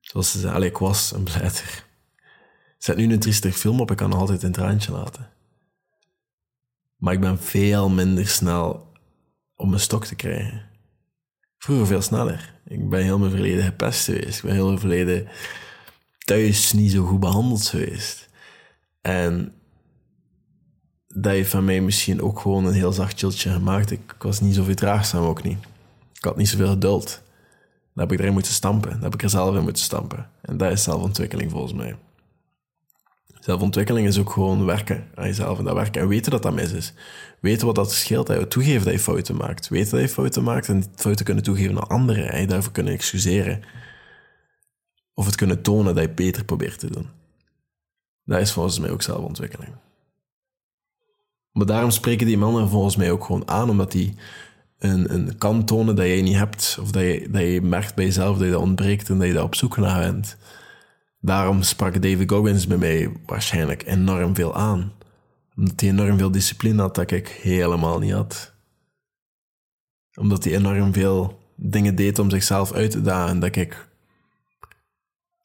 Zoals 0.01 0.31
ze 0.31 0.39
zeggen, 0.39 0.63
ik 0.63 0.79
was 0.79 1.13
een 1.13 1.25
blijter. 1.25 1.85
Zet 2.79 2.97
nu 2.97 3.13
een 3.13 3.19
triestig 3.19 3.57
film 3.57 3.81
op, 3.81 3.91
ik 3.91 3.97
kan 3.97 4.13
altijd 4.13 4.43
een 4.43 4.53
traantje 4.53 4.93
laten. 4.93 5.29
Maar 6.97 7.13
ik 7.13 7.21
ben 7.21 7.39
veel 7.39 7.89
minder 7.89 8.29
snel 8.29 8.88
om 9.59 9.69
mijn 9.69 9.81
stok 9.81 10.05
te 10.05 10.15
krijgen. 10.15 10.63
Vroeger 11.59 11.87
veel 11.87 12.03
sneller. 12.03 12.55
Ik 12.65 12.89
ben 12.89 13.03
heel 13.03 13.19
mijn 13.19 13.31
verleden 13.31 13.65
gepest 13.65 14.05
geweest. 14.05 14.39
Ik 14.39 14.45
ben 14.45 14.55
heel 14.55 14.67
mijn 14.67 14.79
verleden 14.79 15.29
thuis 16.19 16.73
niet 16.73 16.93
zo 16.93 17.05
goed 17.05 17.21
behandeld 17.21 17.67
geweest. 17.67 18.29
En 19.01 19.53
dat 21.09 21.33
heeft 21.33 21.51
van 21.51 21.65
mij 21.65 21.81
misschien 21.81 22.23
ook 22.23 22.41
gewoon 22.41 22.65
een 22.65 22.73
heel 22.73 22.93
zacht 22.93 23.19
chilltje 23.19 23.51
gemaakt. 23.51 23.91
Ik, 23.91 24.15
was 24.19 24.41
niet 24.41 24.55
zo 24.55 24.63
vertraagzaam 24.63 25.25
ook 25.25 25.43
niet. 25.43 25.59
Ik 26.13 26.25
had 26.25 26.37
niet 26.37 26.49
zoveel 26.49 26.69
geduld. 26.69 27.23
Dan 27.95 28.07
heb 28.07 28.13
ik 28.13 28.19
erin 28.19 28.33
moeten 28.33 28.53
stampen. 28.53 28.91
Dan 28.91 29.03
heb 29.03 29.15
ik 29.15 29.23
er 29.23 29.31
zelf 29.31 29.57
in 29.57 29.63
moeten 29.63 29.83
stampen. 29.83 30.31
En 30.41 30.57
dat 30.57 30.73
is 30.73 30.83
zelfontwikkeling 30.83 31.51
volgens 31.51 31.73
mij. 31.73 31.97
Zelfontwikkeling 33.49 34.07
is 34.07 34.19
ook 34.19 34.31
gewoon 34.31 34.65
werken 34.65 35.05
aan 35.15 35.27
jezelf 35.27 35.59
en 35.59 35.65
dat 35.65 35.75
werken. 35.75 36.03
En 36.03 36.09
weten 36.09 36.31
dat 36.31 36.43
dat 36.43 36.55
mis 36.55 36.73
is. 36.73 36.93
Weten 37.41 37.67
wat 37.67 37.75
dat 37.75 37.93
scheelt. 37.93 38.27
Dat 38.27 38.51
toegeven 38.51 38.85
dat 38.85 38.93
je 38.93 38.99
fouten 38.99 39.37
maakt. 39.37 39.69
Weten 39.69 39.91
dat 39.91 40.01
je 40.01 40.09
fouten 40.09 40.43
maakt 40.43 40.69
en 40.69 40.85
fouten 40.95 41.25
kunnen 41.25 41.45
toegeven 41.45 41.77
aan 41.77 41.89
anderen. 41.89 42.33
En 42.33 42.41
je 42.41 42.47
daarvoor 42.47 42.73
kunnen 42.73 42.93
excuseren. 42.93 43.63
Of 45.15 45.27
het 45.27 45.35
kunnen 45.35 45.63
tonen 45.63 45.95
dat 45.95 46.05
je 46.05 46.11
beter 46.11 46.45
probeert 46.45 46.79
te 46.79 46.91
doen. 46.91 47.07
Dat 48.25 48.41
is 48.41 48.53
volgens 48.53 48.79
mij 48.79 48.91
ook 48.91 49.03
zelfontwikkeling. 49.03 49.73
Maar 51.53 51.67
daarom 51.67 51.91
spreken 51.91 52.27
die 52.27 52.39
mannen 52.39 52.69
volgens 52.69 52.97
mij 52.97 53.11
ook 53.11 53.25
gewoon 53.25 53.49
aan, 53.49 53.71
omdat 53.71 53.93
die 53.93 54.15
een, 54.79 55.15
een 55.39 55.65
tonen 55.65 55.95
dat 55.95 56.07
jij 56.07 56.23
niet 56.23 56.37
hebt, 56.37 56.79
of 56.81 56.91
dat 56.91 57.03
je, 57.03 57.29
dat 57.31 57.43
je 57.43 57.63
merkt 57.63 57.95
bij 57.95 58.05
jezelf 58.05 58.37
dat 58.37 58.47
je 58.47 58.53
dat 58.53 58.63
ontbreekt 58.63 59.09
en 59.09 59.19
dat 59.19 59.27
je 59.27 59.33
daar 59.33 59.43
op 59.43 59.55
zoek 59.55 59.77
naar 59.77 60.01
bent. 60.01 60.37
Daarom 61.21 61.63
sprak 61.63 62.03
David 62.03 62.31
Goggins 62.31 62.67
bij 62.67 62.77
mij 62.77 63.13
waarschijnlijk 63.27 63.87
enorm 63.87 64.35
veel 64.35 64.55
aan. 64.55 64.93
Omdat 65.57 65.81
hij 65.81 65.89
enorm 65.89 66.19
veel 66.19 66.31
discipline 66.31 66.81
had 66.81 66.95
dat 66.95 67.11
ik 67.11 67.29
helemaal 67.29 67.99
niet 67.99 68.13
had. 68.13 68.53
Omdat 70.15 70.45
hij 70.45 70.55
enorm 70.55 70.93
veel 70.93 71.39
dingen 71.55 71.95
deed 71.95 72.19
om 72.19 72.31
zichzelf 72.31 72.73
uit 72.73 72.91
te 72.91 73.03
dagen 73.03 73.41
dat 73.41 73.57
ik 73.57 73.89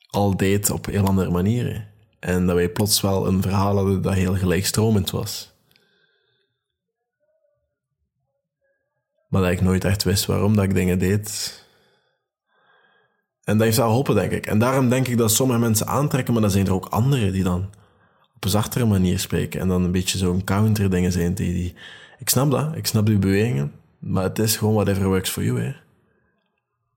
al 0.07 0.37
deed 0.37 0.69
op 0.69 0.85
heel 0.85 1.05
andere 1.05 1.31
manieren. 1.31 1.87
En 2.19 2.45
dat 2.45 2.55
wij 2.55 2.69
plots 2.69 3.01
wel 3.01 3.27
een 3.27 3.41
verhaal 3.41 3.75
hadden 3.75 4.01
dat 4.01 4.13
heel 4.13 4.35
gelijkstromend 4.35 5.11
was. 5.11 5.53
Maar 9.29 9.41
dat 9.41 9.51
ik 9.51 9.61
nooit 9.61 9.83
echt 9.83 10.03
wist 10.03 10.25
waarom 10.25 10.55
dat 10.55 10.63
ik 10.63 10.73
dingen 10.73 10.99
deed. 10.99 11.61
En 13.43 13.57
dat 13.57 13.65
heeft 13.65 13.77
wel 13.77 13.87
geholpen, 13.87 14.15
denk 14.15 14.31
ik. 14.31 14.45
En 14.45 14.59
daarom 14.59 14.89
denk 14.89 15.07
ik 15.07 15.17
dat 15.17 15.31
sommige 15.31 15.59
mensen 15.59 15.87
aantrekken, 15.87 16.33
maar 16.33 16.41
dan 16.41 16.51
zijn 16.51 16.65
er 16.65 16.73
ook 16.73 16.85
anderen 16.85 17.31
die 17.31 17.43
dan 17.43 17.69
op 18.35 18.43
een 18.43 18.49
zachtere 18.49 18.85
manier 18.85 19.19
spreken. 19.19 19.59
En 19.59 19.67
dan 19.67 19.83
een 19.83 19.91
beetje 19.91 20.17
zo'n 20.17 20.43
counter 20.43 20.89
dingen 20.89 21.11
zijn 21.11 21.33
tegen 21.33 21.53
die... 21.53 21.73
Ik 22.19 22.29
snap 22.29 22.51
dat, 22.51 22.75
ik 22.75 22.87
snap 22.87 23.05
die 23.05 23.17
bewegingen. 23.17 23.71
Maar 23.99 24.23
het 24.23 24.39
is 24.39 24.57
gewoon 24.57 24.73
whatever 24.73 25.07
works 25.07 25.29
for 25.29 25.43
you, 25.43 25.61
hè. 25.61 25.73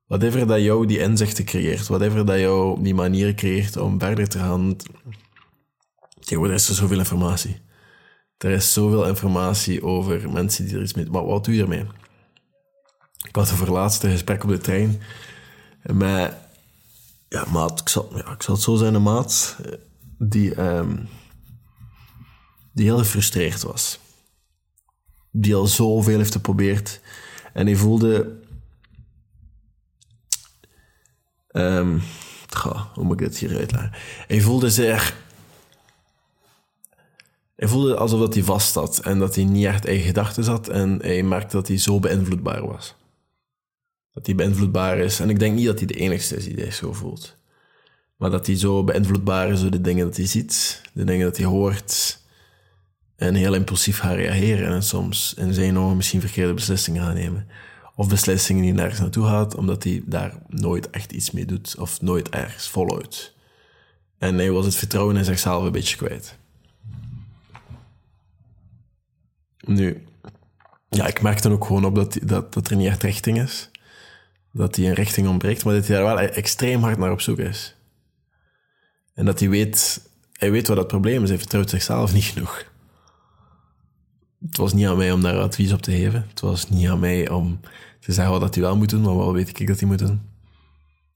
Whatever 0.06 0.46
dat 0.46 0.60
jou 0.60 0.86
die 0.86 0.98
inzichten 0.98 1.44
creëert, 1.44 1.86
whatever 1.86 2.26
dat 2.26 2.38
jou 2.38 2.82
die 2.82 2.94
manier 2.94 3.34
creëert 3.34 3.76
om 3.76 4.00
verder 4.00 4.28
te 4.28 4.38
gaan. 4.38 4.76
Tegenwoordig 6.18 6.56
is 6.56 6.68
er 6.68 6.74
zoveel 6.74 6.98
informatie. 6.98 7.56
Er 8.38 8.50
is 8.50 8.72
zoveel 8.72 9.06
informatie 9.06 9.82
over 9.82 10.30
mensen 10.30 10.66
die 10.66 10.76
er 10.76 10.82
iets 10.82 10.94
mee... 10.94 11.10
Maar 11.10 11.24
wat 11.24 11.44
doe 11.44 11.54
je 11.54 11.62
ermee? 11.62 11.84
Ik 13.28 13.36
had 13.36 13.50
een 13.50 13.72
laatste 13.72 14.10
gesprek 14.10 14.44
op 14.44 14.50
de 14.50 14.58
trein 14.58 15.00
Ja, 17.28 17.44
maat, 17.48 17.80
ik 17.80 17.88
zal, 17.88 18.16
ja, 18.16 18.32
ik 18.32 18.42
zal 18.42 18.54
het 18.54 18.62
zo 18.62 18.76
zijn, 18.76 18.94
een 18.94 19.02
maat 19.02 19.56
die, 20.18 20.60
um, 20.60 21.08
die 22.72 22.84
heel 22.84 22.98
gefrustreerd 22.98 23.62
was. 23.62 23.98
Die 25.30 25.54
al 25.54 25.66
zoveel 25.66 26.18
heeft 26.18 26.32
geprobeerd. 26.32 27.00
En 27.52 27.66
hij 27.66 27.76
voelde... 27.76 28.40
Um, 31.52 32.02
hoe 32.94 33.04
moet 33.04 33.20
ik 33.20 33.26
dit 33.26 33.38
hier 33.38 33.56
uitleggen? 33.56 33.92
Hij 34.26 34.40
voelde 34.40 34.70
zich... 34.70 35.24
Hij 37.56 37.68
voelde 37.68 37.96
alsof 37.96 38.34
hij 38.34 38.42
vast 38.42 38.72
zat 38.72 38.98
en 38.98 39.18
dat 39.18 39.34
hij 39.34 39.44
niet 39.44 39.64
echt 39.64 39.86
eigen 39.86 40.06
gedachten 40.06 40.44
had 40.44 40.68
en 40.68 40.98
hij 41.00 41.22
merkte 41.22 41.56
dat 41.56 41.68
hij 41.68 41.78
zo 41.78 41.98
beïnvloedbaar 41.98 42.66
was. 42.66 42.94
Dat 44.16 44.26
hij 44.26 44.34
beïnvloedbaar 44.34 44.98
is. 44.98 45.20
En 45.20 45.30
ik 45.30 45.38
denk 45.38 45.54
niet 45.54 45.66
dat 45.66 45.78
hij 45.78 45.86
de 45.86 45.94
enigste 45.94 46.36
is 46.36 46.44
die 46.44 46.60
zich 46.60 46.74
zo 46.74 46.92
voelt. 46.92 47.36
Maar 48.16 48.30
dat 48.30 48.46
hij 48.46 48.56
zo 48.56 48.84
beïnvloedbaar 48.84 49.48
is 49.48 49.60
door 49.60 49.70
de 49.70 49.80
dingen 49.80 50.06
dat 50.06 50.16
hij 50.16 50.26
ziet, 50.26 50.82
de 50.92 51.04
dingen 51.04 51.26
dat 51.26 51.36
hij 51.36 51.46
hoort. 51.46 52.20
En 53.16 53.34
heel 53.34 53.54
impulsief 53.54 53.98
gaat 53.98 54.14
reageren 54.14 54.68
en 54.68 54.82
soms 54.82 55.34
in 55.34 55.54
zijn 55.54 55.78
ogen 55.78 55.96
misschien 55.96 56.20
verkeerde 56.20 56.54
beslissingen 56.54 57.02
gaan 57.02 57.14
nemen. 57.14 57.46
Of 57.94 58.08
beslissingen 58.08 58.62
die 58.62 58.72
nergens 58.72 59.00
naartoe 59.00 59.26
gaat, 59.26 59.54
omdat 59.54 59.84
hij 59.84 60.02
daar 60.06 60.38
nooit 60.48 60.90
echt 60.90 61.12
iets 61.12 61.30
mee 61.30 61.46
doet 61.46 61.76
of 61.78 62.00
nooit 62.00 62.28
ergens 62.28 62.68
volhoudt. 62.68 63.34
En 64.18 64.34
hij 64.34 64.50
was 64.50 64.64
het 64.64 64.74
vertrouwen 64.74 65.16
in 65.16 65.24
zichzelf 65.24 65.64
een 65.64 65.72
beetje 65.72 65.96
kwijt. 65.96 66.38
Nu, 69.66 70.04
ja, 70.88 71.06
ik 71.06 71.22
merk 71.22 71.42
dan 71.42 71.52
ook 71.52 71.64
gewoon 71.64 71.84
op 71.84 71.94
dat, 71.94 72.18
dat, 72.22 72.52
dat 72.52 72.70
er 72.70 72.76
niet 72.76 72.88
echt 72.88 73.02
richting 73.02 73.42
is 73.42 73.70
dat 74.56 74.76
hij 74.76 74.86
een 74.86 74.94
richting 74.94 75.28
ontbreekt, 75.28 75.64
maar 75.64 75.74
dat 75.74 75.86
hij 75.86 75.96
daar 75.96 76.04
wel 76.04 76.18
extreem 76.18 76.82
hard 76.82 76.98
naar 76.98 77.12
op 77.12 77.20
zoek 77.20 77.38
is. 77.38 77.76
En 79.14 79.24
dat 79.24 79.40
hij 79.40 79.48
weet, 79.48 80.08
hij 80.32 80.50
weet 80.50 80.68
wat 80.68 80.76
het 80.76 80.86
probleem 80.86 81.22
is, 81.22 81.28
hij 81.28 81.38
vertrouwt 81.38 81.70
zichzelf 81.70 82.12
niet 82.12 82.24
genoeg. 82.24 82.64
Het 84.46 84.56
was 84.56 84.72
niet 84.72 84.86
aan 84.86 84.96
mij 84.96 85.12
om 85.12 85.22
daar 85.22 85.38
advies 85.38 85.72
op 85.72 85.82
te 85.82 85.90
geven. 85.90 86.26
Het 86.28 86.40
was 86.40 86.68
niet 86.68 86.88
aan 86.88 86.98
mij 86.98 87.30
om 87.30 87.60
te 88.00 88.12
zeggen 88.12 88.40
wat 88.40 88.54
hij 88.54 88.64
wel 88.64 88.76
moet 88.76 88.90
doen, 88.90 89.00
maar 89.00 89.14
wat 89.14 89.34
weet 89.34 89.60
ik 89.60 89.66
dat 89.66 89.80
hij 89.80 89.88
moet 89.88 89.98
doen. 89.98 90.20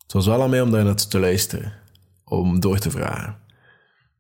Het 0.03 0.13
was 0.13 0.27
wel 0.27 0.43
aan 0.43 0.51
mij 0.51 0.61
om 0.61 0.71
daar 0.71 0.85
naar 0.85 0.95
te 0.95 1.19
luisteren, 1.19 1.73
om 2.25 2.61
door 2.61 2.79
te 2.79 2.91
vragen. 2.91 3.37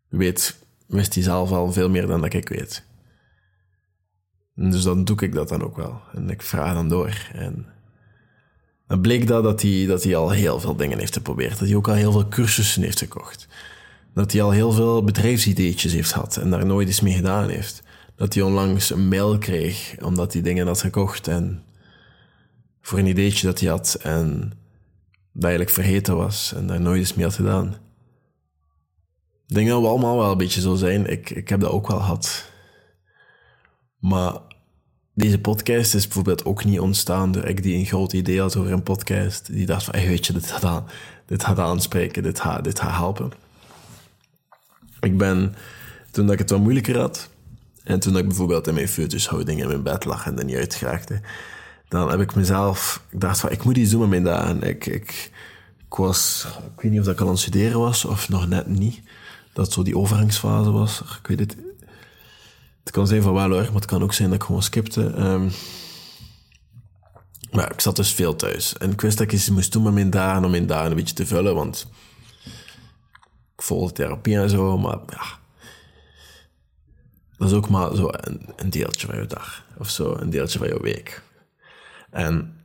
weet, 0.09 0.59
wist 0.87 1.15
hij 1.15 1.23
zelf 1.23 1.51
al 1.51 1.73
veel 1.73 1.91
meer 1.91 2.07
dan 2.07 2.21
dat 2.21 2.33
ik 2.33 2.49
weet. 2.49 2.85
Dus 4.55 4.83
dan 4.83 5.05
doe 5.05 5.21
ik 5.21 5.35
dat 5.35 5.49
dan 5.49 5.63
ook 5.63 5.77
wel. 5.77 6.01
En 6.13 6.31
ik 6.31 6.43
vraag 6.43 6.75
dan 6.75 6.89
door. 6.89 7.29
En 7.33 7.67
dan 8.91 9.01
bleek 9.01 9.27
dat, 9.27 9.43
dat 9.43 9.63
hij, 9.63 9.87
dat 9.87 10.03
hij 10.03 10.17
al 10.17 10.31
heel 10.31 10.61
veel 10.61 10.77
dingen 10.77 10.99
heeft 10.99 11.13
geprobeerd. 11.13 11.59
Dat 11.59 11.69
hij 11.69 11.77
ook 11.77 11.89
al 11.89 11.95
heel 11.95 12.13
veel 12.13 12.29
cursussen 12.29 12.83
heeft 12.83 12.99
gekocht. 12.99 13.49
Dat 14.15 14.33
hij 14.33 14.43
al 14.43 14.51
heel 14.51 14.73
veel 14.73 15.05
bedrijfsideetjes 15.05 15.93
heeft 15.93 16.13
gehad 16.13 16.37
en 16.37 16.51
daar 16.51 16.67
nooit 16.67 16.89
iets 16.89 17.01
mee 17.01 17.15
gedaan 17.15 17.49
heeft. 17.49 17.83
Dat 18.17 18.35
hij 18.35 18.43
onlangs 18.43 18.91
een 18.91 19.09
mail 19.09 19.39
kreeg 19.39 19.95
omdat 20.03 20.33
hij 20.33 20.43
dingen 20.43 20.67
had 20.67 20.81
gekocht 20.81 21.29
en 21.29 21.63
voor 22.81 22.99
een 22.99 23.07
ideetje 23.07 23.47
dat 23.47 23.61
hij 23.61 23.69
had 23.69 23.99
en 24.03 24.53
dat 25.33 25.43
eigenlijk 25.43 25.73
vergeten 25.75 26.17
was 26.17 26.53
en 26.53 26.67
daar 26.67 26.81
nooit 26.81 27.01
iets 27.01 27.15
mee 27.15 27.25
had 27.25 27.35
gedaan. 27.35 27.77
Ik 29.47 29.55
denk 29.55 29.69
dat 29.69 29.81
we 29.81 29.87
allemaal 29.87 30.19
wel 30.19 30.31
een 30.31 30.39
beetje 30.39 30.61
zo 30.61 30.75
zijn. 30.75 31.07
Ik, 31.07 31.31
ik 31.31 31.49
heb 31.49 31.61
dat 31.61 31.71
ook 31.71 31.89
wel 31.89 31.99
gehad. 31.99 32.51
Maar 33.99 34.41
deze 35.15 35.39
podcast 35.39 35.95
is 35.95 36.05
bijvoorbeeld 36.05 36.45
ook 36.45 36.65
niet 36.65 36.81
ontstaan 36.81 37.33
door 37.33 37.45
ik 37.45 37.63
die 37.63 37.77
een 37.77 37.87
groot 37.87 38.13
idee 38.13 38.41
had 38.41 38.57
over 38.57 38.73
een 38.73 38.83
podcast. 38.83 39.53
Die 39.53 39.67
dacht 39.67 39.85
van, 39.85 39.95
hey, 39.95 40.09
weet 40.09 40.27
je, 40.27 40.33
dit 40.33 40.51
gaat, 40.51 40.65
aan, 40.65 40.87
dit 41.27 41.45
gaat 41.45 41.59
aanspreken, 41.59 42.23
dit 42.23 42.41
gaat, 42.41 42.65
dit 42.65 42.81
gaat 42.81 42.97
helpen. 42.97 43.33
Ik 45.01 45.19
ben, 45.19 45.55
toen 46.11 46.25
dat 46.25 46.33
ik 46.33 46.39
het 46.39 46.51
wat 46.51 46.61
moeilijker 46.61 46.99
had, 46.99 47.31
en 47.85 48.01
toen 48.01 48.17
ik 48.17 48.27
bijvoorbeeld 48.27 48.67
in 48.67 48.75
mijn 48.75 48.89
foetushouding 48.89 49.61
in 49.61 49.69
mijn 49.69 49.83
bed 49.83 50.05
lag 50.05 50.27
en 50.27 50.39
er 50.39 50.45
niet 50.45 50.57
uitgeraakte, 50.57 51.21
dan 51.89 52.11
heb 52.11 52.21
ik 52.21 52.35
mezelf, 52.35 53.05
ik 53.09 53.21
dacht 53.21 53.41
van, 53.41 53.51
ik 53.51 53.65
moet 53.65 53.77
iets 53.77 53.91
doen 53.91 54.01
met 54.01 54.09
mijn 54.09 54.25
dagen. 54.25 54.63
Ik, 54.63 54.87
ik, 54.87 55.31
ik 55.79 55.95
was, 55.95 56.47
ik 56.77 56.83
weet 56.83 56.91
niet 56.91 57.01
of 57.01 57.07
dat 57.07 57.15
ik 57.15 57.21
al 57.21 57.27
aan 57.27 57.33
het 57.33 57.41
studeren 57.41 57.81
was, 57.81 58.05
of 58.05 58.29
nog 58.29 58.49
net 58.49 58.67
niet. 58.67 59.01
Dat 59.53 59.73
zo 59.73 59.83
die 59.83 59.97
overgangsfase 59.97 60.71
was. 60.71 61.01
Ik 61.01 61.27
weet 61.27 61.41
het, 61.41 61.57
het 62.91 62.99
kan 62.99 63.09
zijn 63.09 63.23
van 63.23 63.35
wel 63.35 63.51
hoor, 63.51 63.63
maar 63.63 63.75
het 63.75 63.85
kan 63.85 64.03
ook 64.03 64.13
zijn 64.13 64.29
dat 64.29 64.39
ik 64.39 64.45
gewoon 64.45 64.63
skipte. 64.63 65.01
Um, 65.01 65.51
maar 67.51 67.73
ik 67.73 67.81
zat 67.81 67.97
dus 67.97 68.13
veel 68.13 68.37
thuis. 68.37 68.77
En 68.79 68.91
ik 68.91 69.01
wist 69.01 69.19
dat 69.19 69.27
ik 69.27 69.33
iets 69.33 69.51
moest 69.51 69.73
doen 69.73 69.83
met 69.83 69.93
mijn 69.93 70.11
dagen 70.11 70.45
om 70.45 70.51
mijn 70.51 70.67
dagen 70.67 70.91
een 70.91 70.97
beetje 70.97 71.15
te 71.15 71.27
vullen, 71.27 71.55
want 71.55 71.87
ik 73.57 73.63
volgde 73.63 73.95
therapie 73.95 74.37
en 74.37 74.51
zo, 74.51 74.79
maar 74.79 74.99
ja. 75.07 75.39
Dat 77.37 77.49
is 77.49 77.57
ook 77.57 77.69
maar 77.69 77.97
zo 77.97 78.11
een, 78.57 78.71
deeltje 78.71 79.07
van 79.07 79.19
je 79.19 79.27
dag. 79.27 79.65
Of 79.79 79.91
zo, 79.91 80.17
een 80.19 80.31
deeltje 80.31 80.59
van 80.59 80.69
je 80.69 80.83
week. 80.83 81.23
En 82.11 82.65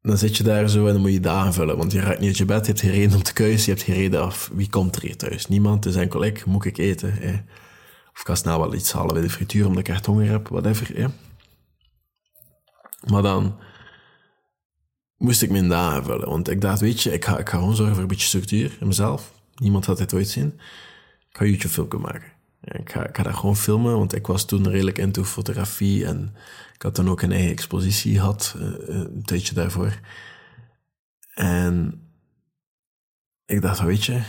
dan 0.00 0.18
zit 0.18 0.36
je 0.36 0.42
daar 0.42 0.68
zo 0.68 0.86
en 0.86 0.92
dan 0.92 1.02
moet 1.02 1.12
je 1.12 1.20
dagen 1.20 1.52
vullen. 1.52 1.76
Want 1.76 1.92
je 1.92 2.00
raakt 2.00 2.18
niet 2.18 2.28
uit 2.28 2.38
je 2.38 2.44
bed, 2.44 2.60
je 2.60 2.66
hebt 2.66 2.80
geen 2.80 2.90
reden 2.90 3.16
om 3.16 3.22
te 3.22 3.32
keuzen, 3.32 3.64
je 3.64 3.70
hebt 3.70 3.82
geen 3.82 3.96
reden 3.96 4.22
af. 4.22 4.50
Wie 4.52 4.70
komt 4.70 4.96
er 4.96 5.02
hier 5.02 5.16
thuis? 5.16 5.46
Niemand, 5.46 5.86
is 5.86 5.96
enkel 5.96 6.24
ik. 6.24 6.44
Moet 6.44 6.64
ik 6.64 6.78
eten? 6.78 7.12
Hè? 7.12 7.40
Of 8.12 8.20
ik 8.20 8.26
ga 8.26 8.34
snel 8.34 8.58
wel 8.58 8.74
iets 8.74 8.92
halen 8.92 9.14
bij 9.14 9.22
de 9.22 9.30
frituur 9.30 9.66
omdat 9.66 9.80
ik 9.80 9.88
echt 9.88 10.06
honger 10.06 10.28
heb, 10.28 10.48
whatever. 10.48 10.98
Ja. 10.98 11.10
Maar 13.06 13.22
dan 13.22 13.58
moest 15.16 15.42
ik 15.42 15.50
mijn 15.50 15.68
dagen 15.68 16.04
vullen. 16.04 16.28
Want 16.28 16.48
ik 16.48 16.60
dacht, 16.60 16.80
weet 16.80 17.02
je, 17.02 17.12
ik 17.12 17.24
ga, 17.24 17.38
ik 17.38 17.48
gewoon 17.48 17.76
zorgen 17.76 17.94
voor 17.94 18.02
een 18.02 18.08
beetje 18.08 18.26
structuur 18.26 18.76
in 18.80 18.86
mezelf. 18.86 19.32
Niemand 19.54 19.86
had 19.86 19.98
dit 19.98 20.14
ooit 20.14 20.28
zien. 20.28 20.60
Ik 21.30 21.36
ga 21.36 21.44
YouTube-filmpje 21.44 21.98
maken. 21.98 22.32
Ik, 22.62 22.92
ga, 22.92 23.06
ik 23.06 23.16
ga 23.16 23.22
dat 23.22 23.34
gewoon 23.34 23.56
filmen, 23.56 23.98
want 23.98 24.14
ik 24.14 24.26
was 24.26 24.44
toen 24.44 24.68
redelijk 24.68 24.98
into 24.98 25.24
fotografie 25.24 26.06
en 26.06 26.34
ik 26.74 26.82
had 26.82 26.96
dan 26.96 27.10
ook 27.10 27.22
een 27.22 27.32
eigen 27.32 27.50
expositie 27.50 28.14
gehad, 28.14 28.54
eh, 28.58 28.64
een 28.88 29.22
tijdje 29.24 29.54
daarvoor. 29.54 30.00
En 31.34 32.02
ik 33.46 33.62
dacht, 33.62 33.80
weet 33.80 34.04
je, 34.04 34.22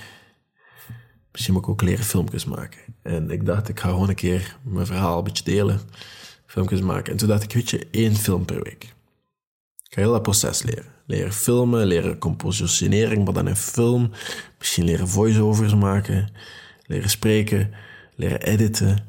misschien 1.33 1.53
moet 1.53 1.63
ik 1.63 1.69
ook 1.69 1.81
leren 1.81 2.05
filmpjes 2.05 2.45
maken. 2.45 2.79
En 3.01 3.31
ik 3.31 3.45
dacht, 3.45 3.69
ik 3.69 3.79
ga 3.79 3.89
gewoon 3.89 4.09
een 4.09 4.15
keer 4.15 4.57
mijn 4.61 4.85
verhaal 4.85 5.17
een 5.17 5.23
beetje 5.23 5.43
delen, 5.43 5.79
filmpjes 6.45 6.81
maken. 6.81 7.11
En 7.11 7.17
toen 7.17 7.27
dacht 7.27 7.43
ik, 7.43 7.53
weet 7.53 7.69
je, 7.69 7.87
één 7.91 8.15
film 8.15 8.45
per 8.45 8.63
week. 8.63 8.83
Ik 9.83 9.93
ga 9.93 10.01
heel 10.01 10.11
dat 10.11 10.21
proces 10.21 10.63
leren. 10.63 10.91
Leren 11.05 11.33
filmen, 11.33 11.85
leren 11.85 12.17
compositionering, 12.17 13.23
maar 13.23 13.33
dan 13.33 13.47
in 13.47 13.55
film. 13.55 14.11
Misschien 14.59 14.83
leren 14.83 15.07
voiceovers 15.07 15.75
maken. 15.75 16.31
leren 16.85 17.09
spreken, 17.09 17.73
leren 18.15 18.41
editen, 18.41 19.05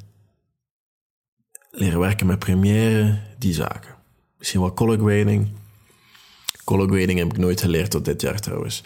leren 1.71 1.99
werken 1.99 2.27
met 2.27 2.39
Premiere, 2.39 3.19
die 3.37 3.53
zaken. 3.53 3.95
Misschien 4.37 4.61
wel 4.61 4.73
color 4.73 4.97
grading. 4.97 5.49
Color 6.63 6.87
grading 6.87 7.19
heb 7.19 7.31
ik 7.31 7.37
nooit 7.37 7.61
geleerd 7.61 7.91
tot 7.91 8.05
dit 8.05 8.21
jaar 8.21 8.39
trouwens. 8.39 8.83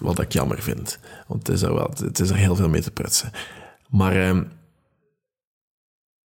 Wat 0.00 0.20
ik 0.20 0.32
jammer 0.32 0.62
vind. 0.62 0.98
Want 1.26 1.46
het 1.46 1.56
is 1.56 1.62
er, 1.62 1.74
wel, 1.74 1.90
het 2.04 2.20
is 2.20 2.30
er 2.30 2.36
heel 2.36 2.56
veel 2.56 2.68
mee 2.68 2.82
te 2.82 2.90
prutsen. 2.90 3.30
Maar 3.88 4.28
eh, 4.28 4.40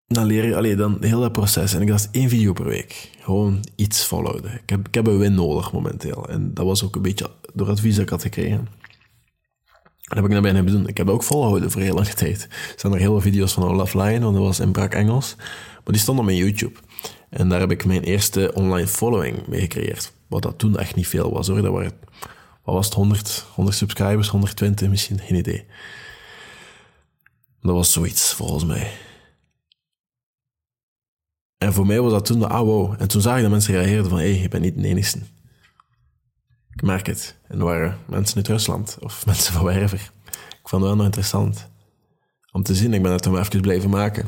dan 0.08 0.26
leer 0.26 0.46
je 0.46 0.56
allee, 0.56 0.76
dan 0.76 0.98
heel 1.02 1.20
dat 1.20 1.32
proces. 1.32 1.74
En 1.74 1.82
ik 1.82 1.88
dacht 1.88 2.10
één 2.12 2.30
video 2.30 2.54
per 2.54 2.66
week. 2.66 3.10
Gewoon 3.20 3.66
iets 3.76 4.06
volhouden. 4.06 4.54
Ik 4.54 4.70
heb, 4.70 4.88
ik 4.88 4.94
heb 4.94 5.08
een 5.08 5.18
win 5.18 5.34
nodig 5.34 5.72
momenteel. 5.72 6.30
En 6.30 6.54
dat 6.54 6.66
was 6.66 6.84
ook 6.84 6.96
een 6.96 7.02
beetje 7.02 7.30
door 7.54 7.70
advies 7.70 7.94
dat 7.94 8.04
ik 8.04 8.10
had 8.10 8.22
gekregen. 8.22 8.68
Dat 10.02 10.18
heb 10.18 10.26
ik 10.26 10.32
naar 10.32 10.42
bijna 10.42 10.62
doen. 10.62 10.88
Ik 10.88 10.98
heb 10.98 11.10
ook 11.10 11.24
volhouden 11.24 11.72
voor 11.72 11.82
heel 11.82 11.94
lange 11.94 12.14
tijd. 12.14 12.44
Er 12.44 12.74
zijn 12.76 12.94
er 12.94 13.00
heel 13.00 13.12
veel 13.12 13.32
video's 13.32 13.54
van 13.54 13.64
Olaf 13.64 13.94
Lyon, 13.94 14.22
want 14.22 14.36
dat 14.36 14.44
was 14.44 14.60
in 14.60 14.72
brak 14.72 14.94
Engels. 14.94 15.36
Maar 15.84 15.94
die 15.94 16.02
stond 16.02 16.20
op 16.20 16.26
mijn 16.26 16.38
YouTube. 16.38 16.80
En 17.30 17.50
daar 17.50 17.60
heb 17.60 17.72
ik 17.72 17.86
mijn 17.86 18.04
eerste 18.04 18.52
online 18.54 18.88
following 18.88 19.48
mee 19.48 19.60
gecreëerd. 19.60 20.12
Wat 20.28 20.42
dat 20.42 20.58
toen 20.58 20.78
echt 20.78 20.96
niet 20.96 21.08
veel 21.08 21.32
was 21.32 21.48
hoor. 21.48 21.62
Dat 21.62 21.74
waren, 21.74 21.92
wat 22.68 22.76
was 22.76 22.86
het, 22.86 22.96
100, 22.96 23.46
100 23.54 23.78
subscribers, 23.78 24.28
120 24.28 24.90
misschien, 24.90 25.20
geen 25.20 25.38
idee. 25.38 25.66
Dat 27.62 27.76
was 27.76 27.92
zoiets, 27.92 28.34
volgens 28.34 28.66
mij. 28.66 28.92
En 31.58 31.74
voor 31.74 31.86
mij 31.86 32.02
was 32.02 32.12
dat 32.12 32.26
toen 32.26 32.40
de 32.40 32.48
ah 32.48 32.62
wow. 32.62 33.02
En 33.02 33.08
toen 33.08 33.22
zag 33.22 33.36
ik 33.36 33.42
dat 33.42 33.52
mensen 33.52 33.74
reageerden 33.74 34.10
van, 34.10 34.20
hé, 34.20 34.32
hey, 34.32 34.42
je 34.42 34.48
bent 34.48 34.64
niet 34.64 34.82
de 34.82 34.88
enigste. 34.88 35.20
Ik 36.70 36.82
merk 36.82 37.06
het. 37.06 37.36
En 37.48 37.60
er 37.60 37.66
waren 37.66 37.98
mensen 38.06 38.38
uit 38.38 38.48
Rusland, 38.48 38.98
of 39.00 39.26
mensen 39.26 39.54
van 39.54 39.64
Werver. 39.64 40.12
Ik 40.32 40.70
vond 40.70 40.82
het 40.82 40.92
wel 40.92 40.96
nog 40.96 41.06
interessant 41.06 41.68
om 42.52 42.64
te 42.64 42.76
zien. 42.76 42.94
Ik 42.94 43.02
ben 43.02 43.12
het 43.12 43.22
toen 43.22 43.38
even 43.40 43.62
blijven 43.62 43.90
maken. 43.90 44.28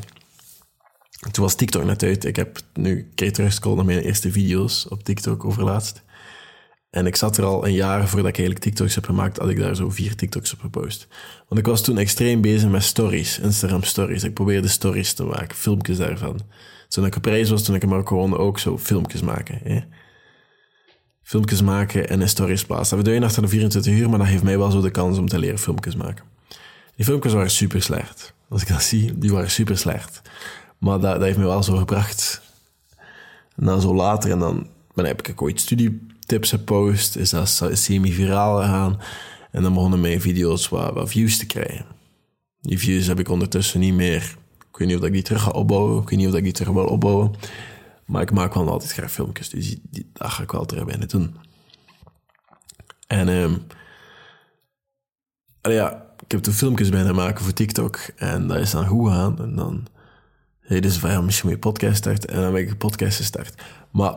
toen 1.30 1.44
was 1.44 1.54
TikTok 1.54 1.84
net 1.84 2.02
uit. 2.02 2.24
Ik 2.24 2.36
heb 2.36 2.60
nu 2.74 3.10
keer 3.14 3.32
teruggecallt 3.32 3.76
naar 3.76 3.84
mijn 3.84 3.98
eerste 3.98 4.32
video's 4.32 4.86
op 4.88 5.02
TikTok 5.02 5.44
overlaatst. 5.44 6.02
En 6.90 7.06
ik 7.06 7.16
zat 7.16 7.36
er 7.36 7.44
al 7.44 7.66
een 7.66 7.72
jaar 7.72 8.08
voordat 8.08 8.28
ik 8.28 8.36
eigenlijk 8.38 8.58
TikToks 8.58 8.94
heb 8.94 9.04
gemaakt, 9.04 9.38
had 9.38 9.48
ik 9.48 9.58
daar 9.58 9.76
zo 9.76 9.90
vier 9.90 10.14
TikToks 10.16 10.52
op 10.52 10.60
gepost. 10.60 11.06
Want 11.48 11.60
ik 11.60 11.66
was 11.66 11.82
toen 11.82 11.98
extreem 11.98 12.40
bezig 12.40 12.68
met 12.68 12.82
stories, 12.82 13.38
Instagram 13.38 13.82
stories. 13.82 14.24
Ik 14.24 14.34
probeerde 14.34 14.68
stories 14.68 15.12
te 15.12 15.24
maken, 15.24 15.56
filmpjes 15.56 15.96
daarvan. 15.96 16.40
Toen 16.88 17.04
ik 17.04 17.16
op 17.16 17.24
reis 17.24 17.50
was, 17.50 17.62
toen 17.62 17.74
ik 17.74 17.92
ook 17.92 18.08
gewoon 18.08 18.36
ook 18.36 18.58
zo 18.58 18.78
filmpjes 18.78 19.20
maken. 19.20 19.60
Hè? 19.64 19.80
Filmpjes 21.22 21.62
maken 21.62 22.08
en 22.08 22.20
in 22.20 22.28
stories 22.28 22.64
plaatsen. 22.64 23.04
Dat 23.04 23.14
je 23.14 23.24
achter 23.24 23.42
de 23.42 23.48
24 23.48 23.92
uur, 23.92 24.10
maar 24.10 24.18
dat 24.18 24.28
geeft 24.28 24.42
mij 24.42 24.58
wel 24.58 24.70
zo 24.70 24.80
de 24.80 24.90
kans 24.90 25.18
om 25.18 25.28
te 25.28 25.38
leren 25.38 25.58
filmpjes 25.58 25.94
maken. 25.96 26.24
Die 26.96 27.04
filmpjes 27.04 27.32
waren 27.32 27.50
super 27.50 27.82
slecht. 27.82 28.34
Als 28.48 28.62
ik 28.62 28.68
dat 28.68 28.82
zie, 28.82 29.18
die 29.18 29.32
waren 29.32 29.50
super 29.50 29.78
slecht. 29.78 30.22
Maar 30.78 31.00
dat, 31.00 31.20
heeft 31.20 31.38
me 31.38 31.44
wel 31.44 31.62
zo 31.62 31.76
gebracht. 31.76 32.40
En 33.56 33.66
dan 33.66 33.80
zo 33.80 33.94
later, 33.94 34.30
en 34.30 34.38
dan, 34.38 34.66
dan 34.94 35.04
heb 35.04 35.28
ik 35.28 35.42
ooit 35.42 35.60
studietips 36.30 36.50
gepost, 36.50 37.16
is 37.16 37.30
dat 37.30 37.70
semi-viraal 37.72 38.60
gegaan. 38.60 39.00
En 39.50 39.62
dan 39.62 39.72
begonnen 39.72 40.00
mijn 40.00 40.20
video's 40.20 40.68
wat, 40.68 41.10
views 41.10 41.38
te 41.38 41.46
krijgen. 41.46 41.86
Die 42.60 42.78
views 42.78 43.06
heb 43.06 43.18
ik 43.18 43.28
ondertussen 43.28 43.80
niet 43.80 43.94
meer 43.94 44.38
weet 44.80 44.88
niet 44.88 44.98
of 44.98 45.04
ik 45.04 45.12
die 45.12 45.22
terug 45.22 45.42
ga 45.42 45.50
opbouwen. 45.50 46.02
Ik 46.02 46.08
weet 46.08 46.18
niet 46.18 46.28
of 46.28 46.34
ik 46.34 46.42
die 46.42 46.52
terug 46.52 46.72
wil 46.72 46.84
opbouwen. 46.84 47.34
Maar 48.04 48.22
ik 48.22 48.32
maak 48.32 48.54
wel 48.54 48.68
altijd 48.68 48.92
graag 48.92 49.12
filmpjes. 49.12 49.48
Dus 49.48 49.76
die, 49.82 50.10
dat 50.12 50.30
ga 50.30 50.42
ik 50.42 50.52
wel 50.52 50.64
terug 50.64 50.84
bijna 50.84 51.06
doen. 51.06 51.36
En 53.06 53.28
um, 53.28 53.66
ja, 55.62 56.06
ik 56.24 56.30
heb 56.30 56.40
toen 56.40 56.54
filmpjes 56.54 56.88
bijna 56.88 57.12
maken 57.12 57.44
voor 57.44 57.52
TikTok. 57.52 57.98
En 58.16 58.46
dat 58.46 58.56
is 58.56 58.70
dan 58.70 58.86
goed 58.86 59.08
gegaan. 59.08 59.38
En 59.38 59.54
dan 59.54 59.86
hey, 60.60 60.80
dus 60.80 61.00
ja, 61.00 61.20
misschien 61.20 61.50
je 61.50 61.58
podcast 61.58 61.96
starten. 61.96 62.30
En 62.30 62.40
dan 62.40 62.52
ben 62.52 62.62
ik 62.62 62.70
een 62.70 62.76
podcast 62.76 63.16
gestart. 63.16 63.62
Maar 63.90 64.14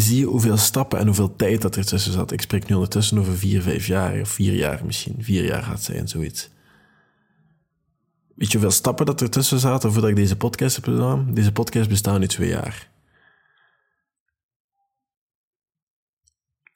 zie 0.00 0.18
je 0.18 0.26
hoeveel 0.26 0.56
stappen 0.56 0.98
en 0.98 1.06
hoeveel 1.06 1.36
tijd 1.36 1.62
dat 1.62 1.76
er 1.76 1.84
tussen 1.84 2.12
zat. 2.12 2.32
Ik 2.32 2.40
spreek 2.40 2.68
nu 2.68 2.74
ondertussen 2.74 3.18
over 3.18 3.36
vier, 3.36 3.62
vijf 3.62 3.86
jaar. 3.86 4.20
Of 4.20 4.28
vier 4.28 4.52
jaar 4.52 4.84
misschien. 4.84 5.16
Vier 5.18 5.44
jaar 5.44 5.62
gaat 5.62 5.82
zijn, 5.82 6.08
zoiets. 6.08 6.50
Weet 8.34 8.52
je 8.52 8.58
hoeveel 8.58 8.76
stappen 8.76 9.06
dat 9.06 9.20
er 9.20 9.30
tussen 9.30 9.58
zaten 9.58 9.92
voordat 9.92 10.10
ik 10.10 10.16
deze 10.16 10.36
podcast 10.36 10.76
heb 10.76 10.84
gedaan? 10.84 11.34
Deze 11.34 11.52
podcast 11.52 11.88
bestaat 11.88 12.18
nu 12.18 12.26
twee 12.26 12.48
jaar. 12.48 12.92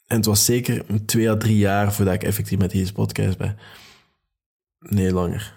En 0.07 0.17
het 0.17 0.27
was 0.27 0.45
zeker 0.45 1.05
twee 1.05 1.31
à 1.31 1.37
drie 1.37 1.57
jaar 1.57 1.93
voordat 1.93 2.15
ik 2.15 2.23
effectief 2.23 2.59
met 2.59 2.71
deze 2.71 2.93
podcast 2.93 3.39
ben. 3.39 3.59
Nee, 4.79 5.13
langer. 5.13 5.55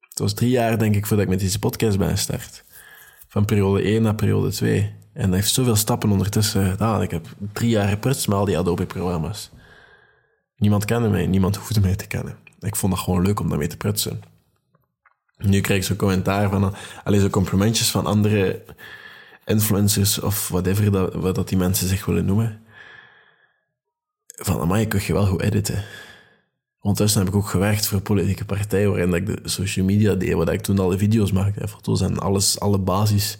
Het 0.00 0.18
was 0.18 0.34
drie 0.34 0.50
jaar, 0.50 0.78
denk 0.78 0.94
ik, 0.94 1.06
voordat 1.06 1.24
ik 1.24 1.30
met 1.30 1.40
deze 1.40 1.58
podcast 1.58 1.98
ben 1.98 2.10
gestart. 2.10 2.64
Van 3.28 3.44
periode 3.44 3.82
1 3.82 4.02
naar 4.02 4.14
periode 4.14 4.50
2. 4.50 4.99
En 5.12 5.26
dat 5.26 5.34
heeft 5.34 5.54
zoveel 5.54 5.76
stappen 5.76 6.10
ondertussen 6.10 6.70
gedaan. 6.70 7.02
Ik 7.02 7.10
heb 7.10 7.26
drie 7.52 7.70
jaar 7.70 7.88
geprutst 7.88 8.28
met 8.28 8.36
al 8.36 8.44
die 8.44 8.58
Adobe-programma's. 8.58 9.50
Niemand 10.56 10.84
kende 10.84 11.08
mij, 11.08 11.26
niemand 11.26 11.56
hoefde 11.56 11.80
mij 11.80 11.96
te 11.96 12.06
kennen. 12.06 12.36
Ik 12.60 12.76
vond 12.76 12.92
het 12.92 13.02
gewoon 13.02 13.22
leuk 13.22 13.40
om 13.40 13.48
daarmee 13.48 13.66
te 13.66 13.76
prutsen. 13.76 14.22
Nu 15.36 15.60
krijg 15.60 15.80
ik 15.80 15.86
zo 15.86 15.94
commentaar 15.94 16.50
van, 16.50 16.74
alleen 17.04 17.20
zo 17.20 17.28
complimentjes 17.28 17.90
van 17.90 18.06
andere 18.06 18.62
influencers 19.44 20.20
of 20.20 20.48
whatever 20.48 20.90
dat, 20.92 21.14
wat 21.14 21.34
dat 21.34 21.48
die 21.48 21.58
mensen 21.58 21.88
zich 21.88 22.04
willen 22.04 22.24
noemen. 22.24 22.62
Van, 24.26 24.60
amai, 24.60 24.88
kun 24.88 25.00
je 25.06 25.12
wel 25.12 25.26
goed 25.26 25.40
editen. 25.40 25.84
Ondertussen 26.80 27.20
heb 27.20 27.28
ik 27.28 27.36
ook 27.36 27.48
gewerkt 27.48 27.86
voor 27.86 27.96
een 27.96 28.02
politieke 28.02 28.44
partij 28.44 28.88
waarin 28.88 29.14
ik 29.14 29.26
de 29.26 29.40
social 29.44 29.84
media 29.84 30.14
deed, 30.14 30.32
waar 30.32 30.52
ik 30.52 30.60
toen 30.60 30.78
alle 30.78 30.98
video's 30.98 31.32
maakte, 31.32 31.68
foto's 31.68 32.00
en 32.00 32.18
alles, 32.18 32.60
alle 32.60 32.78
basis 32.78 33.38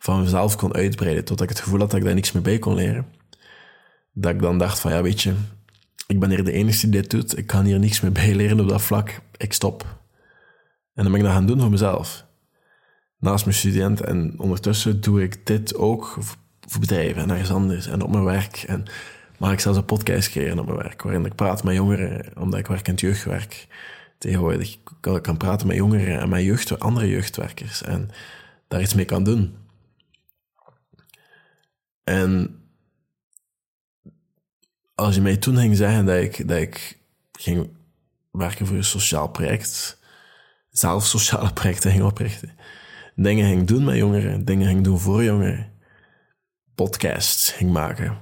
van 0.00 0.20
mezelf 0.20 0.56
kon 0.56 0.74
uitbreiden, 0.74 1.24
totdat 1.24 1.50
ik 1.50 1.56
het 1.56 1.64
gevoel 1.64 1.80
had 1.80 1.90
dat 1.90 1.98
ik 1.98 2.04
daar 2.04 2.14
niks 2.14 2.32
meer 2.32 2.42
bij 2.42 2.58
kon 2.58 2.74
leren. 2.74 3.06
Dat 4.12 4.32
ik 4.34 4.40
dan 4.40 4.58
dacht 4.58 4.80
van, 4.80 4.92
ja, 4.92 5.02
weet 5.02 5.22
je, 5.22 5.34
ik 6.06 6.20
ben 6.20 6.30
hier 6.30 6.44
de 6.44 6.52
enige 6.52 6.88
die 6.88 7.00
dit 7.00 7.10
doet, 7.10 7.38
ik 7.38 7.46
kan 7.46 7.64
hier 7.64 7.78
niks 7.78 8.00
meer 8.00 8.12
bij 8.12 8.34
leren 8.34 8.60
op 8.60 8.68
dat 8.68 8.82
vlak, 8.82 9.20
ik 9.36 9.52
stop. 9.52 9.98
En 10.94 11.02
dan 11.02 11.12
ben 11.12 11.20
ik 11.20 11.26
dat 11.26 11.36
gaan 11.36 11.46
doen 11.46 11.60
voor 11.60 11.70
mezelf. 11.70 12.24
Naast 13.18 13.44
mijn 13.44 13.56
student. 13.56 14.00
En 14.00 14.34
ondertussen 14.38 15.00
doe 15.00 15.22
ik 15.22 15.46
dit 15.46 15.76
ook 15.76 16.18
voor 16.60 16.80
bedrijven 16.80 17.22
en 17.22 17.30
ergens 17.30 17.50
anders. 17.50 17.86
En 17.86 18.02
op 18.02 18.10
mijn 18.10 18.24
werk. 18.24 18.64
En 18.66 18.84
maak 19.38 19.52
ik 19.52 19.60
zelfs 19.60 19.78
een 19.78 19.84
podcast 19.84 20.30
creëren 20.30 20.58
op 20.58 20.66
mijn 20.66 20.78
werk. 20.78 21.02
Waarin 21.02 21.24
ik 21.24 21.34
praat 21.34 21.64
met 21.64 21.74
jongeren, 21.74 22.38
omdat 22.38 22.58
ik 22.58 22.66
werk 22.66 22.86
in 22.86 22.92
het 22.92 23.00
jeugdwerk. 23.00 23.66
Tegenwoordig 24.18 24.76
kan 25.00 25.16
ik 25.16 25.22
kan 25.22 25.36
praten 25.36 25.66
met 25.66 25.76
jongeren 25.76 26.20
en 26.20 26.28
met 26.28 26.42
jeugd, 26.42 26.80
andere 26.80 27.08
jeugdwerkers. 27.08 27.82
En 27.82 28.10
daar 28.68 28.80
iets 28.80 28.94
mee 28.94 29.04
kan 29.04 29.24
doen. 29.24 29.54
En 32.10 32.60
als 34.94 35.14
je 35.14 35.20
mij 35.20 35.36
toen 35.36 35.56
ging 35.56 35.76
zeggen 35.76 36.04
dat 36.06 36.16
ik, 36.16 36.48
dat 36.48 36.58
ik 36.58 36.98
ging 37.32 37.70
werken 38.30 38.66
voor 38.66 38.76
een 38.76 38.84
sociaal 38.84 39.28
project 39.28 39.98
zelf 40.70 41.06
sociale 41.06 41.52
projecten 41.60 41.90
ging 41.90 42.02
oprichten. 42.02 42.58
Dingen 43.14 43.46
ging 43.46 43.66
doen 43.66 43.84
met 43.84 43.96
jongeren, 43.96 44.44
dingen 44.44 44.66
ging 44.66 44.84
doen 44.84 44.98
voor 44.98 45.24
jongeren. 45.24 45.72
Podcasts 46.74 47.52
ging 47.52 47.72
maken. 47.72 48.18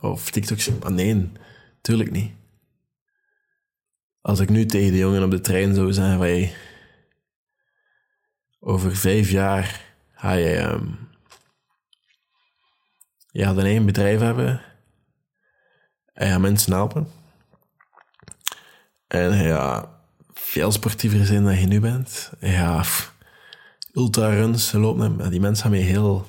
Of 0.00 0.30
TikToks. 0.30 0.70
Maar 0.82 0.92
nee, 0.92 1.30
tuurlijk 1.80 2.10
niet. 2.10 2.32
Als 4.20 4.40
ik 4.40 4.48
nu 4.48 4.66
tegen 4.66 4.92
de 4.92 4.98
jongen 4.98 5.22
op 5.22 5.30
de 5.30 5.40
trein 5.40 5.74
zou 5.74 5.92
zeggen 5.92 6.18
van... 6.18 6.48
Over 8.60 8.96
vijf 8.96 9.30
jaar 9.30 9.94
ga 10.12 10.32
je... 10.32 10.58
Um, 10.58 11.01
gaat 13.32 13.56
een 13.56 13.64
eigen 13.64 13.86
bedrijf 13.86 14.20
hebben. 14.20 14.60
En 16.12 16.30
gaat 16.30 16.40
mensen 16.40 16.72
helpen. 16.72 17.08
En 19.06 19.36
ja 19.36 19.92
veel 20.52 20.72
sportiever 20.72 21.26
zijn 21.26 21.44
dan 21.44 21.60
je 21.60 21.66
nu 21.66 21.80
bent. 21.80 22.32
Ja, 22.40 22.84
ultraruns 23.92 24.72
lopen, 24.72 25.30
die 25.30 25.40
mensen 25.40 25.62
gaan 25.62 25.72
mij 25.72 25.80
heel, 25.80 26.26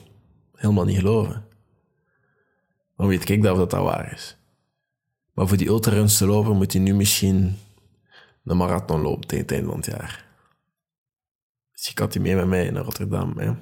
helemaal 0.55 0.85
niet 0.85 0.97
geloven. 0.97 1.45
Maar 2.95 3.07
weet 3.07 3.29
ik 3.29 3.43
dat, 3.43 3.69
dat 3.69 3.71
waar 3.71 4.13
is. 4.13 4.37
Maar 5.33 5.47
voor 5.47 5.57
die 5.57 5.67
ultraruns 5.67 6.17
te 6.17 6.25
lopen 6.25 6.55
moet 6.55 6.73
je 6.73 6.79
nu 6.79 6.93
misschien 6.93 7.57
een 8.45 8.57
marathon 8.57 9.01
lopen 9.01 9.27
tegen 9.27 9.45
het 9.45 9.53
einde 9.53 9.69
van 9.69 9.77
het 9.77 9.85
jaar. 9.85 10.25
Dus 11.71 11.87
je 11.87 11.93
kan 11.93 12.09
die 12.09 12.21
mee 12.21 12.35
met 12.35 12.47
mij 12.47 12.71
naar 12.71 12.83
Rotterdam. 12.83 13.37
Hè? 13.37 13.53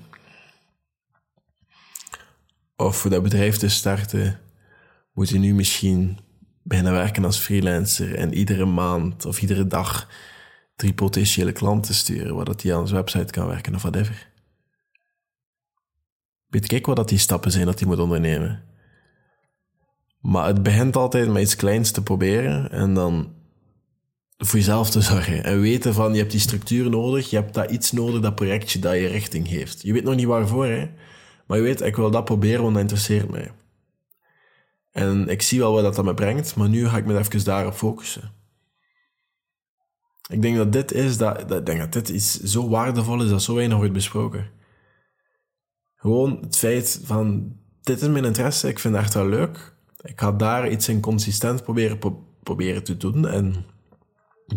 Of 2.82 2.98
voor 2.98 3.10
dat 3.10 3.24
bedrijf 3.24 3.58
te 3.58 3.70
starten, 3.70 4.40
moet 5.14 5.30
je 5.30 5.40
nu 5.40 5.54
misschien 5.54 6.20
beginnen 6.64 6.94
werken 6.94 7.26
als 7.26 7.38
freelancer 7.38 8.16
en 8.16 8.34
iedere 8.34 8.66
maand 8.66 9.26
of 9.26 9.42
iedere 9.42 9.68
dag 9.68 10.10
drie 10.76 10.94
potentiële 10.94 11.52
klanten 11.52 11.94
sturen, 11.94 12.36
waar 12.36 12.46
dat 12.46 12.62
die 12.62 12.76
aan 12.76 12.88
zijn 12.88 13.00
website 13.00 13.32
kan 13.32 13.48
werken 13.48 13.76
of 13.76 13.82
whatever. 13.82 14.30
Weet 16.48 16.68
kijk 16.68 16.86
wat 16.86 16.96
dat 16.96 17.10
die 17.10 17.18
stappen 17.18 17.52
zijn 17.52 17.66
dat 17.66 17.80
hij 17.80 17.88
moet 17.88 18.00
ondernemen. 18.00 18.64
Maar 20.20 20.48
het 20.48 20.64
begint 20.64 20.96
altijd 20.96 21.30
met 21.30 21.42
iets 21.42 21.56
kleins 21.56 21.92
te 21.92 22.04
proberen 22.04 22.72
en 22.72 22.94
dan 22.94 23.34
voor 24.38 24.60
jezelf 24.60 24.90
te 24.90 25.02
zorgen. 25.02 25.44
En 25.44 25.62
weten 25.62 25.94
van, 25.94 26.14
je 26.14 26.20
hebt 26.20 26.32
die 26.32 26.40
structuur 26.40 26.90
nodig, 26.90 27.30
je 27.30 27.36
hebt 27.36 27.54
dat 27.54 27.72
iets 27.72 27.92
nodig, 27.92 28.22
dat 28.22 28.36
projectje 28.36 28.80
dat 28.80 28.94
je 28.94 29.08
richting 29.08 29.48
heeft. 29.48 29.82
Je 29.82 29.94
weet 29.94 30.04
nog 30.04 30.16
niet 30.16 30.26
waarvoor, 30.26 30.66
hè. 30.66 30.90
Maar 31.52 31.60
je 31.60 31.66
weet, 31.66 31.82
ik 31.82 31.96
wil 31.96 32.12
dat 32.12 32.26
proberen, 32.26 32.62
want 32.62 32.74
dat 32.74 32.82
interesseert 32.82 33.30
mij. 33.30 33.52
En 34.92 35.28
ik 35.28 35.42
zie 35.42 35.60
wel 35.60 35.82
wat 35.82 35.96
dat 35.96 36.06
me 36.06 36.14
brengt, 36.14 36.56
maar 36.56 36.70
nu 36.70 36.88
ga 36.88 36.98
ik 36.98 37.06
me 37.06 37.18
even 37.18 37.44
daarop 37.44 37.74
focussen. 37.74 38.34
Ik 40.30 40.42
denk 40.42 40.58
dat 40.58 40.74
dit 40.74 40.92
is, 40.92 41.18
dat, 41.18 41.50
dat, 41.50 41.66
denk 41.66 41.80
dat 41.80 41.94
dit 41.94 42.10
iets 42.10 42.40
zo 42.40 42.70
waardevol 42.70 43.24
is, 43.24 43.30
dat 43.30 43.42
zo 43.42 43.56
weinig 43.56 43.78
wordt 43.78 43.94
besproken. 43.94 44.52
Gewoon 45.96 46.38
het 46.42 46.58
feit 46.58 47.02
van, 47.04 47.56
dit 47.82 48.02
is 48.02 48.08
mijn 48.08 48.26
interesse, 48.26 48.68
ik 48.68 48.80
vind 48.80 48.96
het 48.96 49.04
echt 49.04 49.14
wel 49.14 49.28
leuk. 49.28 49.76
Ik 50.02 50.20
ga 50.20 50.32
daar 50.32 50.70
iets 50.70 50.88
in 50.88 51.00
consistent 51.00 51.64
proberen, 51.64 52.00
proberen 52.44 52.84
te 52.84 52.98
doen 52.98 53.28
en 53.28 53.66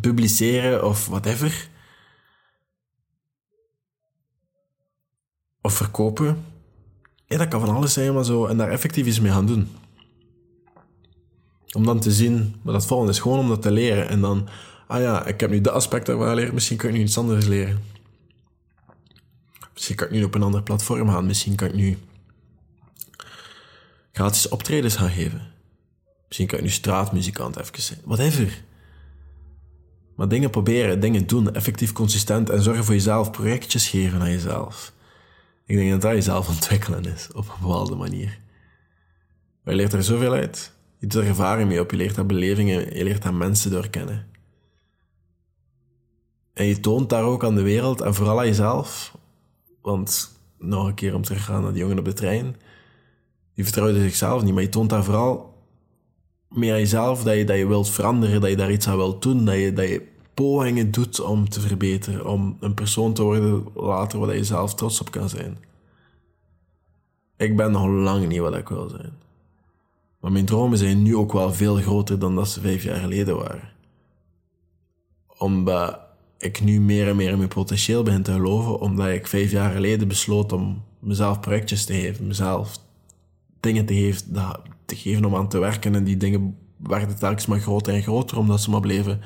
publiceren 0.01 0.85
of 0.85 1.07
whatever. 1.07 1.69
Of 5.61 5.73
verkopen. 5.73 6.54
Ja, 7.35 7.41
dat 7.41 7.49
kan 7.49 7.61
van 7.61 7.75
alles 7.75 7.93
zijn, 7.93 8.15
maar 8.15 8.25
zo. 8.25 8.47
En 8.47 8.57
daar 8.57 8.71
effectief 8.71 9.07
iets 9.07 9.21
mee 9.21 9.33
gaan 9.33 9.47
doen. 9.47 9.69
Om 11.73 11.85
dan 11.85 12.01
te 12.01 12.13
zien 12.13 12.55
wat 12.63 12.75
dat 12.75 12.87
volgende 12.87 13.13
is. 13.13 13.19
Gewoon 13.19 13.39
om 13.39 13.49
dat 13.49 13.63
te 13.63 13.71
leren. 13.71 14.09
En 14.09 14.21
dan, 14.21 14.49
ah 14.87 15.01
ja, 15.01 15.27
ik 15.27 15.41
heb 15.41 15.51
nu 15.51 15.61
dat 15.61 15.73
aspect 15.73 16.09
ervan 16.09 16.29
geleerd. 16.29 16.53
Misschien 16.53 16.77
kan 16.77 16.89
ik 16.89 16.95
nu 16.95 17.03
iets 17.03 17.19
anders 17.19 17.47
leren. 17.47 17.83
Misschien 19.73 19.97
kan 19.97 20.07
ik 20.07 20.13
nu 20.13 20.25
op 20.25 20.35
een 20.35 20.43
ander 20.43 20.63
platform 20.63 21.09
gaan. 21.09 21.27
Misschien 21.27 21.55
kan 21.55 21.69
ik 21.69 21.75
nu 21.75 21.99
gratis 24.13 24.49
optredens 24.49 24.97
gaan 24.97 25.11
geven. 25.11 25.43
Misschien 26.27 26.47
kan 26.47 26.59
ik 26.59 26.65
nu 26.65 26.71
straatmuzikant 26.71 27.57
even 27.57 27.83
zijn. 27.83 28.01
Whatever. 28.05 28.63
Maar 30.17 30.29
dingen 30.29 30.51
proberen, 30.51 31.01
dingen 31.01 31.27
doen, 31.27 31.55
effectief 31.55 31.93
consistent 31.93 32.51
en 32.51 32.63
zorgen 32.63 32.85
voor 32.85 32.95
jezelf, 32.95 33.31
projectjes 33.31 33.89
geven 33.89 34.21
aan 34.21 34.31
jezelf. 34.31 34.94
Ik 35.67 35.77
denk 35.77 35.91
dat 35.91 36.01
dat 36.01 36.13
jezelf 36.13 36.49
ontwikkelen 36.49 37.05
is, 37.05 37.29
op 37.33 37.49
een 37.49 37.61
bepaalde 37.61 37.95
manier. 37.95 38.41
Maar 39.63 39.75
je 39.75 39.81
leert 39.81 39.93
er 39.93 40.03
zoveel 40.03 40.33
uit. 40.33 40.73
Je 40.99 41.07
doet 41.07 41.23
er 41.23 41.29
ervaring 41.29 41.69
mee 41.69 41.81
op, 41.81 41.91
je 41.91 41.97
leert 41.97 42.15
daar 42.15 42.27
belevingen, 42.27 42.97
je 42.97 43.05
leert 43.05 43.23
daar 43.23 43.35
mensen 43.35 43.71
door 43.71 43.89
kennen. 43.89 44.27
En 46.53 46.65
je 46.65 46.81
toont 46.81 47.11
daar 47.11 47.23
ook 47.23 47.45
aan 47.45 47.55
de 47.55 47.63
wereld 47.63 48.01
en 48.01 48.15
vooral 48.15 48.39
aan 48.39 48.47
jezelf. 48.47 49.17
Want, 49.83 50.39
nog 50.59 50.87
een 50.87 50.95
keer 50.95 51.15
om 51.15 51.23
terug 51.23 51.45
te 51.45 51.53
gaan 51.53 51.63
naar 51.63 51.73
die 51.73 51.81
jongen 51.81 51.99
op 51.99 52.05
de 52.05 52.13
trein. 52.13 52.57
Die 53.55 53.65
vertrouwde 53.65 54.01
zichzelf 54.01 54.43
niet, 54.43 54.55
maar 54.55 54.63
je 54.63 54.69
toont 54.69 54.91
daar 54.91 55.05
vooral 55.05 55.55
meer 56.49 56.73
aan 56.73 56.79
jezelf, 56.79 57.23
dat 57.23 57.37
je, 57.37 57.45
dat 57.45 57.57
je 57.57 57.67
wilt 57.67 57.91
veranderen, 57.91 58.41
dat 58.41 58.51
je 58.51 58.57
daar 58.57 58.73
iets 58.73 58.89
aan 58.89 58.97
wilt 58.97 59.23
doen, 59.23 59.45
dat 59.45 59.55
je, 59.55 59.73
dat 59.73 59.89
je 59.89 60.13
pogingen 60.35 60.91
doet 60.91 61.21
om 61.21 61.49
te 61.49 61.61
verbeteren, 61.61 62.27
om 62.27 62.57
een 62.61 62.75
persoon 62.75 63.13
te 63.13 63.23
worden 63.23 63.67
later 63.75 64.19
waar 64.19 64.37
je 64.37 64.45
zelf 64.45 64.75
trots 64.75 65.01
op 65.01 65.11
kan 65.11 65.29
zijn. 65.29 65.59
Ik 67.37 67.57
ben 67.57 67.71
nog 67.71 67.87
lang 67.87 68.29
niet 68.29 68.41
wat 68.41 68.57
ik 68.57 68.69
wil 68.69 68.89
zijn. 68.89 69.13
Maar 70.21 70.33
mijn 70.33 70.45
dromen 70.45 70.79
zijn 70.79 71.03
nu 71.03 71.17
ook 71.17 71.33
wel 71.33 71.53
veel 71.53 71.77
groter 71.77 72.19
dan 72.19 72.35
dat 72.35 72.49
ze 72.49 72.61
vijf 72.61 72.83
jaar 72.83 73.01
geleden 73.01 73.37
waren. 73.37 73.73
Omdat 75.39 75.99
ik 76.39 76.61
nu 76.61 76.81
meer 76.81 77.09
en 77.09 77.17
meer 77.17 77.31
in 77.31 77.37
mijn 77.37 77.49
potentieel 77.49 78.03
begin 78.03 78.23
te 78.23 78.33
geloven, 78.33 78.81
omdat 78.81 79.09
ik 79.09 79.27
vijf 79.27 79.51
jaar 79.51 79.73
geleden 79.73 80.09
besloot 80.09 80.53
om 80.53 80.83
mezelf 80.99 81.41
projectjes 81.41 81.85
te 81.85 81.95
geven, 81.95 82.27
mezelf 82.27 82.79
dingen 83.61 83.87
te 83.87 83.95
geven, 83.95 84.33
te 84.85 84.97
geven 84.97 85.25
om 85.25 85.37
aan 85.37 85.49
te 85.49 85.59
werken. 85.59 85.95
En 85.95 86.05
die 86.05 86.17
dingen 86.17 86.59
werden 86.77 87.19
telkens 87.19 87.47
maar 87.47 87.61
groter 87.61 87.95
en 87.95 88.03
groter, 88.03 88.39
omdat 88.39 88.61
ze 88.61 88.71
maar 88.71 88.81
bleven 88.81 89.21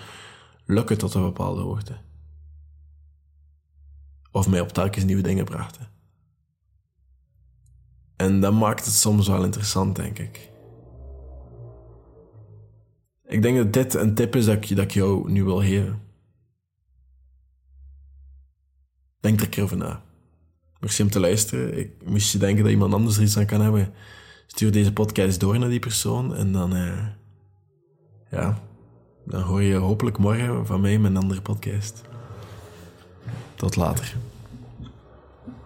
lukken 0.69 0.99
tot 0.99 1.15
een 1.15 1.23
bepaalde 1.23 1.61
hoogte. 1.61 1.97
Of 4.31 4.49
mij 4.49 4.61
op 4.61 4.69
telkens 4.69 5.05
nieuwe 5.05 5.23
dingen 5.23 5.45
brachten. 5.45 5.89
En 8.17 8.41
dat 8.41 8.53
maakt 8.53 8.85
het 8.85 8.95
soms 8.95 9.29
wel 9.29 9.45
interessant, 9.45 9.97
denk 9.97 10.19
ik. 10.19 10.51
Ik 13.25 13.43
denk 13.43 13.57
dat 13.57 13.73
dit 13.73 13.95
een 13.95 14.15
tip 14.15 14.37
is 14.37 14.45
dat 14.45 14.71
ik, 14.71 14.77
dat 14.77 14.93
jou 14.93 15.31
nu 15.31 15.45
wil 15.45 15.61
geven. 15.61 16.03
Denk 19.21 19.39
er 19.39 19.45
een 19.45 19.51
keer 19.51 19.63
over 19.63 19.77
na. 19.77 20.03
Merci 20.81 21.03
om 21.03 21.11
te 21.11 21.21
luisteren. 21.21 21.79
Ik 21.79 22.05
moest 22.05 22.33
je 22.33 22.39
denken 22.39 22.63
dat 22.63 22.73
iemand 22.73 22.95
anders 22.95 23.17
er 23.17 23.23
iets 23.23 23.39
aan 23.39 23.47
kan 23.47 23.61
hebben 23.61 23.93
stuur 24.51 24.73
deze 24.73 24.93
podcast 24.93 25.41
door 25.41 25.59
naar 25.59 25.69
die 25.69 25.79
persoon 25.79 26.35
en 26.35 26.53
dan, 26.53 26.77
uh, 26.77 27.07
ja, 28.31 28.68
dan 29.29 29.43
hoor 29.43 29.63
je 29.63 29.75
hopelijk 29.75 30.19
morgen 30.19 30.67
van 30.67 30.81
mij 30.81 30.99
mijn 30.99 31.17
andere 31.17 31.41
podcast. 31.41 32.03
Tot 33.55 33.77
later. 33.77 34.17